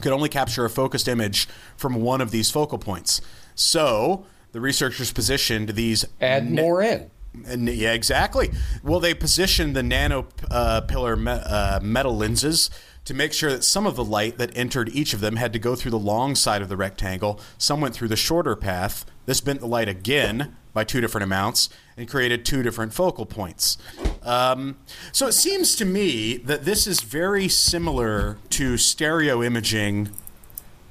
[0.00, 3.20] could only capture a focused image from one of these focal points.
[3.54, 7.10] So the researchers positioned these Add more in.
[7.46, 8.50] and yeah, exactly.
[8.82, 12.70] Well, they positioned the nano uh, pillar me- uh, metal lenses
[13.04, 15.58] to make sure that some of the light that entered each of them had to
[15.58, 17.40] go through the long side of the rectangle.
[17.58, 19.04] Some went through the shorter path.
[19.26, 23.78] This bent the light again by two different amounts and created two different focal points.
[24.22, 24.76] Um,
[25.12, 30.10] so it seems to me that this is very similar to stereo imaging,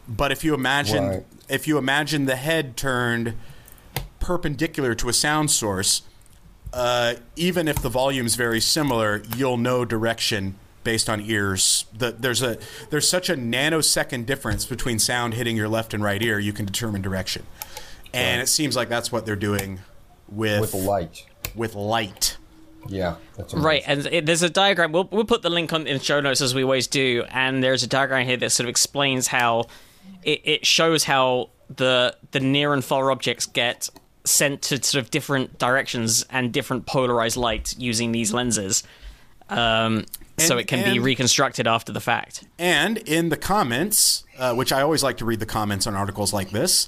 [0.07, 1.25] but if you imagine Right.
[1.47, 3.35] if you imagine the head turned
[4.19, 6.03] perpendicular to a sound source,
[6.73, 11.85] uh, even if the volume's very similar, you'll know direction based on ears.
[11.97, 12.57] The, there's a
[12.89, 16.39] there's such a nanosecond difference between sound hitting your left and right ear.
[16.39, 17.45] You can determine direction,
[18.13, 19.79] and it seems like that's what they're doing
[20.31, 21.25] with With light.
[21.55, 22.37] With light.
[22.87, 23.15] Yeah.
[23.37, 23.53] That's.
[23.53, 24.91] Right, and it, there's a diagram.
[24.91, 27.25] We'll, we'll put the link on in the show notes as we always do.
[27.29, 29.65] And there's a diagram here that sort of explains how
[30.23, 33.89] it, it shows how the the near and far objects get
[34.23, 38.83] sent to sort of different directions and different polarized light using these lenses.
[39.49, 40.05] Um,
[40.37, 42.45] so it can be reconstructed after the fact.
[42.57, 46.33] And in the comments, uh, which I always like to read the comments on articles
[46.33, 46.87] like this,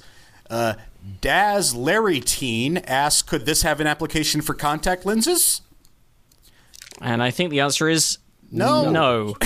[0.53, 0.73] uh,
[1.21, 5.61] Daz Larry Teen asks, "Could this have an application for contact lenses?"
[7.01, 8.19] And I think the answer is
[8.51, 8.89] No.
[8.91, 9.35] No.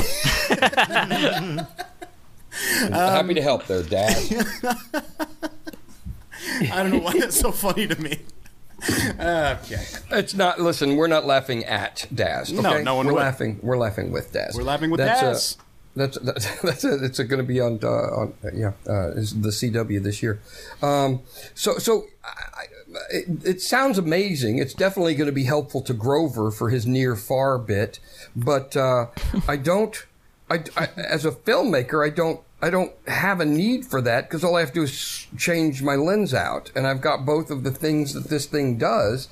[2.91, 4.15] Happy to help there, Dad.
[6.71, 8.19] I don't know why that's so funny to me.
[9.19, 9.83] okay.
[10.11, 10.59] It's not.
[10.59, 12.51] Listen, we're not laughing at Daz.
[12.51, 13.19] No, no one We're would.
[13.19, 13.59] laughing.
[13.61, 14.55] We're laughing with Daz.
[14.55, 15.57] We're laughing with that's Daz.
[15.59, 15.63] A,
[16.21, 20.21] that's that's it's going to be on uh, on yeah uh, is the CW this
[20.21, 20.39] year.
[20.81, 21.21] Um,
[21.55, 22.65] so so I,
[23.11, 24.59] it, it sounds amazing.
[24.59, 27.99] It's definitely going to be helpful to Grover for his near far bit,
[28.35, 29.07] but uh,
[29.47, 30.05] I don't.
[30.49, 32.41] I, I as a filmmaker, I don't.
[32.59, 35.83] I don't have a need for that because all I have to do is change
[35.83, 39.29] my lens out, and I've got both of the things that this thing does.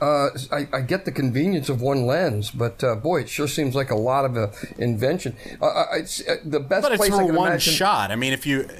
[0.00, 3.74] Uh, I, I get the convenience of one lens, but uh, boy, it sure seems
[3.74, 4.46] like a lot of uh,
[4.78, 5.36] invention.
[5.60, 7.72] Uh, uh, it's uh, the best But it's place I for can one imagine.
[7.74, 8.10] shot.
[8.12, 8.72] I mean, if you, uh,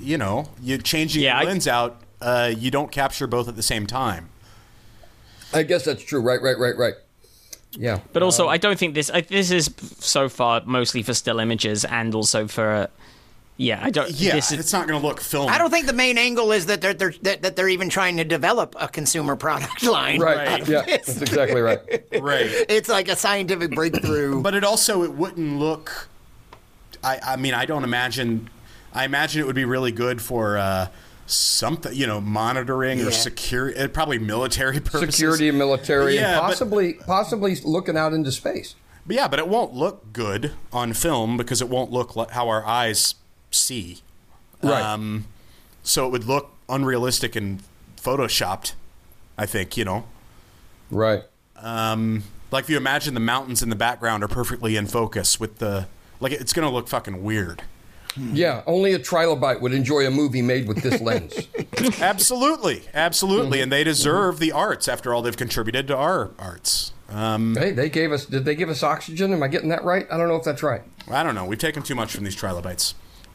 [0.00, 3.54] you know, you changing Yeah, the I- lens out, uh, you don't capture both at
[3.54, 4.30] the same time.
[5.54, 6.20] I guess that's true.
[6.20, 6.94] Right, right, right, right.
[7.72, 9.10] Yeah, But also, I don't think this.
[9.10, 12.88] I, this is so far mostly for still images and also for.
[13.58, 14.10] Yeah, I don't.
[14.10, 15.48] Yeah, this is, it's not going to look film.
[15.48, 18.16] I don't think the main angle is that they're, they're that, that they're even trying
[18.16, 20.20] to develop a consumer product line.
[20.20, 20.48] right.
[20.60, 20.68] Right.
[20.68, 21.78] Yeah, that's exactly right.
[22.20, 22.46] right.
[22.68, 24.40] It's like a scientific breakthrough.
[24.42, 26.08] But it also it wouldn't look.
[27.04, 28.48] I I mean I don't imagine.
[28.94, 30.88] I imagine it would be really good for uh,
[31.26, 33.06] something you know monitoring Yeah.
[33.06, 33.78] or security.
[33.78, 35.14] Uh, probably military purposes.
[35.16, 38.74] Security and military, Yeah, and but- possibly possibly looking out into space.
[39.06, 42.48] But yeah, but it won't look good on film because it won't look like how
[42.48, 43.16] our eyes
[43.52, 44.00] see.
[44.62, 44.82] Right.
[44.82, 45.26] Um,
[45.82, 47.62] so it would look unrealistic and
[47.96, 48.74] photoshopped.
[49.38, 50.04] I think you know.
[50.90, 51.22] Right.
[51.56, 55.58] Um, like if you imagine the mountains in the background are perfectly in focus with
[55.58, 55.86] the
[56.20, 57.62] like, it's gonna look fucking weird.
[58.16, 61.34] Yeah, only a trilobite would enjoy a movie made with this lens.
[62.00, 66.92] Absolutely, absolutely, and they deserve the arts after all they've contributed to our arts.
[67.08, 68.26] Um, hey, they gave us.
[68.26, 69.32] Did they give us oxygen?
[69.32, 70.06] Am I getting that right?
[70.10, 70.82] I don't know if that's right.
[71.10, 71.44] I don't know.
[71.44, 72.94] We've taken too much from these trilobites.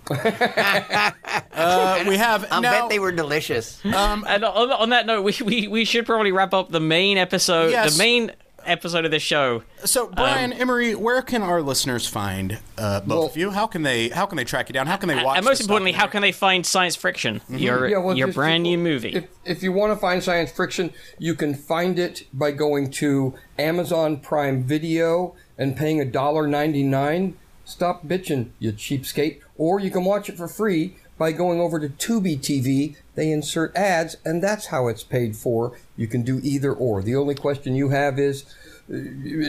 [1.54, 2.46] uh, we have.
[2.52, 3.80] I now, bet they were delicious.
[3.84, 7.72] and on, on that note, we, we we should probably wrap up the main episode.
[7.72, 7.94] Yes.
[7.98, 8.32] The main
[8.66, 9.64] episode of this show.
[9.86, 13.52] So, Brian Emery, where can our listeners find uh, both Well- of you?
[13.52, 14.10] How can they?
[14.10, 14.88] How can they track you down?
[14.88, 15.38] How can they watch?
[15.38, 17.42] and most importantly, how can they find Science Friction?
[17.50, 17.92] Your Mm-hmm.
[17.92, 19.14] Yeah, well, your just- brand new movie.
[19.14, 23.36] If, if you want to find Science Friction, you can find it by going to
[23.58, 27.34] Amazon Prime Video and paying $1.99.
[27.66, 29.42] Stop bitching, you cheapskate.
[29.58, 32.96] Or you can watch it for free by going over to Tubi TV.
[33.16, 35.78] They insert ads, and that's how it's paid for.
[35.96, 37.02] You can do either or.
[37.02, 38.46] The only question you have is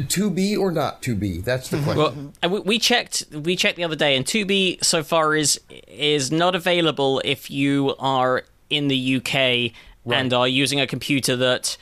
[0.09, 1.41] to be or not to be?
[1.41, 1.97] That's the question.
[1.97, 3.25] Well, uh, we- we checked.
[3.33, 7.95] We checked the other day, and 2B so far is is not available if you
[7.99, 9.73] are in the UK
[10.11, 11.77] and are using a computer that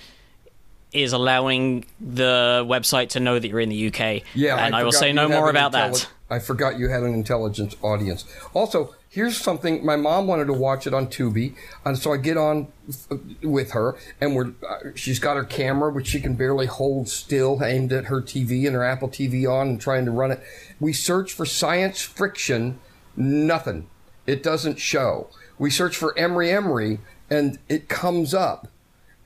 [0.97, 4.23] is allowing the website to know that you're in the UK.
[4.35, 6.09] Yeah, and I, will say no more about intelli- that.
[6.29, 8.25] I forgot you had an intelligence audience.
[8.53, 9.85] Also, here's something.
[9.85, 11.55] My mom wanted to watch it on Tubi,
[11.85, 14.53] and so I get on f- with her, and we're.
[14.69, 18.67] Uh, she's got her camera, which she can barely hold still, aimed at her TV
[18.67, 20.41] and her Apple TV on, and trying to run it.
[20.81, 22.81] We search for science friction,
[23.17, 23.89] nothing.
[24.27, 25.29] It doesn't show.
[25.59, 26.99] We search for Emery Emery,
[27.31, 28.69] and it comes up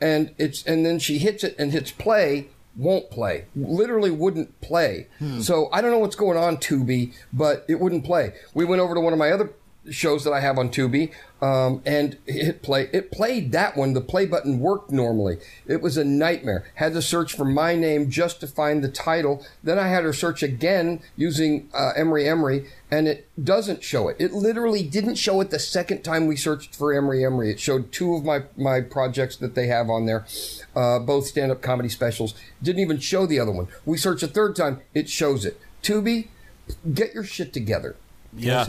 [0.01, 3.47] and it's and then she hits it and hits play won't play.
[3.57, 5.09] Literally wouldn't play.
[5.19, 5.41] Hmm.
[5.41, 8.33] So i don't know what's going on tubi but it wouldn't play.
[8.55, 9.51] We went over to one of my other
[9.89, 11.13] shows that i have on tubi
[11.43, 15.97] um, and hit play it played that one the play button worked normally it was
[15.97, 19.89] a nightmare had to search for my name just to find the title then i
[19.89, 24.17] had her search again using uh, emery emery and it doesn't show it.
[24.19, 27.51] It literally didn't show it the second time we searched for Emery Emery.
[27.51, 30.27] It showed two of my, my projects that they have on there,
[30.75, 32.35] uh, both stand up comedy specials.
[32.63, 33.69] Didn't even show the other one.
[33.85, 35.61] We searched a third time, it shows it.
[35.83, 36.29] Tubi,
[36.93, 37.97] get your shit together.
[38.33, 38.65] Can Yeah.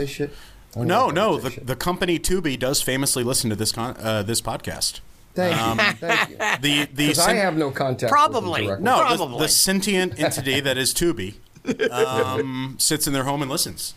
[0.73, 0.79] Say shit?
[0.79, 1.37] I don't No, know if I no.
[1.39, 1.67] The, shit.
[1.67, 4.99] the company Tubi does famously listen to this con- uh, this podcast.
[5.33, 6.07] Thank you.
[6.07, 6.35] Thank you.
[6.61, 8.11] The the Because I have no contact.
[8.11, 8.67] Probably.
[8.67, 9.39] With no the, Probably.
[9.39, 11.35] the sentient entity that is Tubi
[11.91, 13.93] um, sits in their home and listens.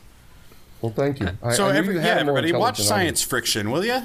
[0.81, 1.31] Well, thank you.
[1.43, 3.23] I, So I every, you yeah, had a more everybody watch Science audience.
[3.23, 4.03] Friction, will you?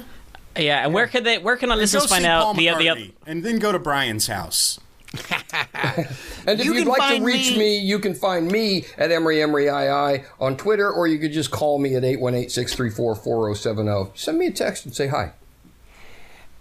[0.56, 1.38] Yeah, and where can they?
[1.38, 2.72] Where can our Go listeners find out Paul the the?
[2.74, 4.79] McCartney, and then go to Brian's house.
[6.46, 9.42] And if You would like to reach me- me, you can find me at Emery
[9.42, 14.16] Emery II on Twitter, or you could just call me at 818-634-4070.
[14.16, 15.32] Send me a text and say hi.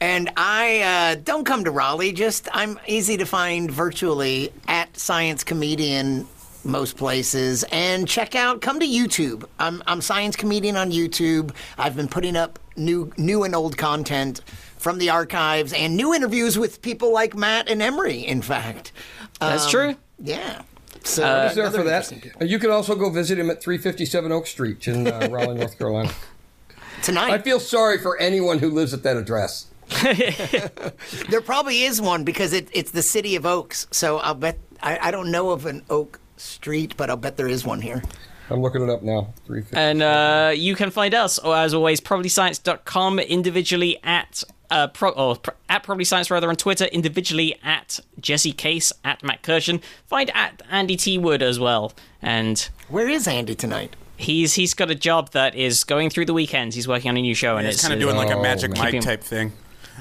[0.02, 2.14] And I uh, don't come to Raleigh.
[2.14, 6.26] Just I'm easy to find virtually at Science Comedian
[6.64, 7.64] most places.
[7.72, 9.46] And check out, come to YouTube.
[9.60, 11.54] I'm I'm Science Comedian on YouTube.
[11.78, 14.42] I've been putting up new new and old content
[14.80, 18.26] from the archives and new interviews with people like Matt and Emery.
[18.26, 18.92] In fact,
[19.40, 19.96] That's Um, true.
[20.24, 20.64] Yeah.
[21.04, 22.10] So He's there for that.
[22.22, 22.46] people.
[22.46, 26.12] You can also go visit him at 357 Oak Street in uh, Raleigh, North Carolina.
[27.04, 27.32] tonight.
[27.32, 29.68] I feel sorry for anyone who lives at that address.
[31.30, 33.88] There probably is one because it, it's the city of Oaks.
[33.92, 37.48] So I'll bet I, I don't know of an Oak Street, but I'll bet there
[37.48, 38.02] is one here.
[38.50, 39.34] I'm looking it up now.
[39.46, 39.78] 350.
[39.78, 45.36] And uh, you can find us, or as always, probablyscience.com individually at uh, pro- or
[45.38, 49.82] pr- at Probably Science rather on Twitter, individually at Jesse Case, at Matt Kirshen.
[50.08, 53.96] Find at Andy T Wood as well, and Where is Andy tonight?
[54.18, 56.76] he's he's got a job that is going through the weekends.
[56.76, 58.42] He's working on a new show, and It's it's kind of doing like a Oh,
[58.42, 58.80] Magic man.
[58.80, 59.54] Mike Keeping- type thing.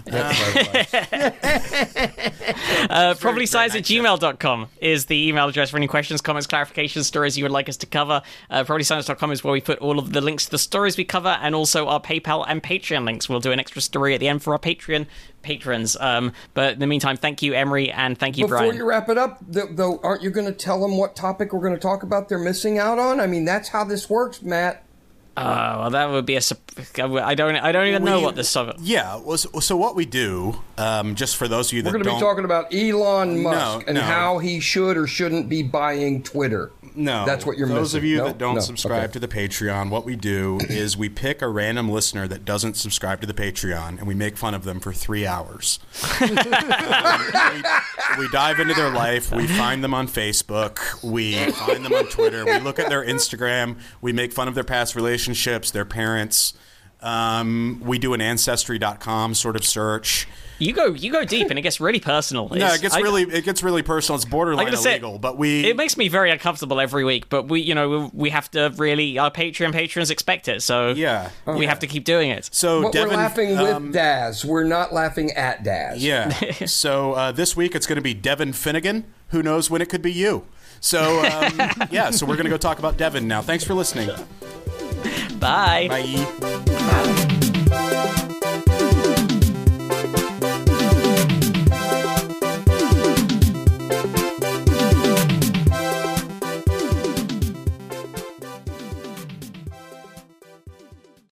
[2.90, 7.36] Uh, probably science at gmail.com is the email address for any questions, comments, clarifications, stories
[7.36, 8.22] you would like us to cover.
[8.50, 11.38] Uh, probablyscience.com is where we put all of the links to the stories we cover
[11.42, 13.28] and also our PayPal and Patreon links.
[13.28, 15.06] We'll do an extra story at the end for our Patreon
[15.42, 15.96] patrons.
[16.00, 18.70] Um, but in the meantime, thank you, Emery, and thank you, Before Brian.
[18.70, 21.52] Before you wrap it up, th- though, aren't you going to tell them what topic
[21.52, 23.20] we're going to talk about they're missing out on?
[23.20, 24.84] I mean, that's how this works, Matt.
[25.40, 26.40] Oh, well, that would be a.
[26.40, 26.59] sup-
[26.98, 27.56] I don't.
[27.56, 28.48] I don't even know what this.
[28.48, 29.16] sub- Yeah.
[29.16, 32.05] Well, so, so what we do, um, just for those of you that We're going
[32.05, 34.01] to be talking about Elon Musk and no.
[34.02, 36.73] how he should or shouldn't be buying Twitter.
[36.94, 37.98] No, That's what you're Those missing.
[37.98, 38.24] of you No?
[38.24, 38.60] that don't No.
[38.60, 39.12] subscribe Okay.
[39.12, 43.20] to the Patreon, what we do is we pick a random listener that doesn't subscribe
[43.20, 45.78] to the Patreon, and we make fun of them for three hours.
[46.20, 49.31] Um, we, we dive into their life.
[49.31, 50.78] We find them on Facebook.
[51.05, 52.44] We find them on Twitter.
[52.44, 53.77] We look at their Instagram.
[54.01, 55.27] We make fun of their past relationships,
[55.72, 56.55] their parents.
[57.00, 60.26] Um, we do an ancestry.com sort of search.
[60.59, 60.86] You go.
[60.86, 62.48] You go deep, and it gets really personal.
[62.48, 64.16] No, it gets I- really it gets really personal.
[64.16, 67.48] It's borderline gotta say, illegal, but we It makes me very uncomfortable every week, but
[67.48, 69.16] we, you know, we, we have to really.
[69.18, 71.30] Our Patreon patrons expect it, so Yeah.
[71.46, 72.48] we have to keep doing it.
[72.52, 74.44] so But Devin, we're laughing with um, Daz.
[74.44, 76.02] We're not laughing at Daz.
[76.05, 76.30] Yeah.
[76.66, 79.05] so uh, this week it's going to be Devin Finnegan.
[79.28, 80.44] Who knows when it could be you?
[80.80, 81.52] So um,
[81.92, 82.10] yeah.
[82.10, 83.42] So we're going to go talk about Devin now.
[83.42, 84.10] Thanks for listening.
[85.39, 85.86] Bye.
[85.89, 87.39] Bye.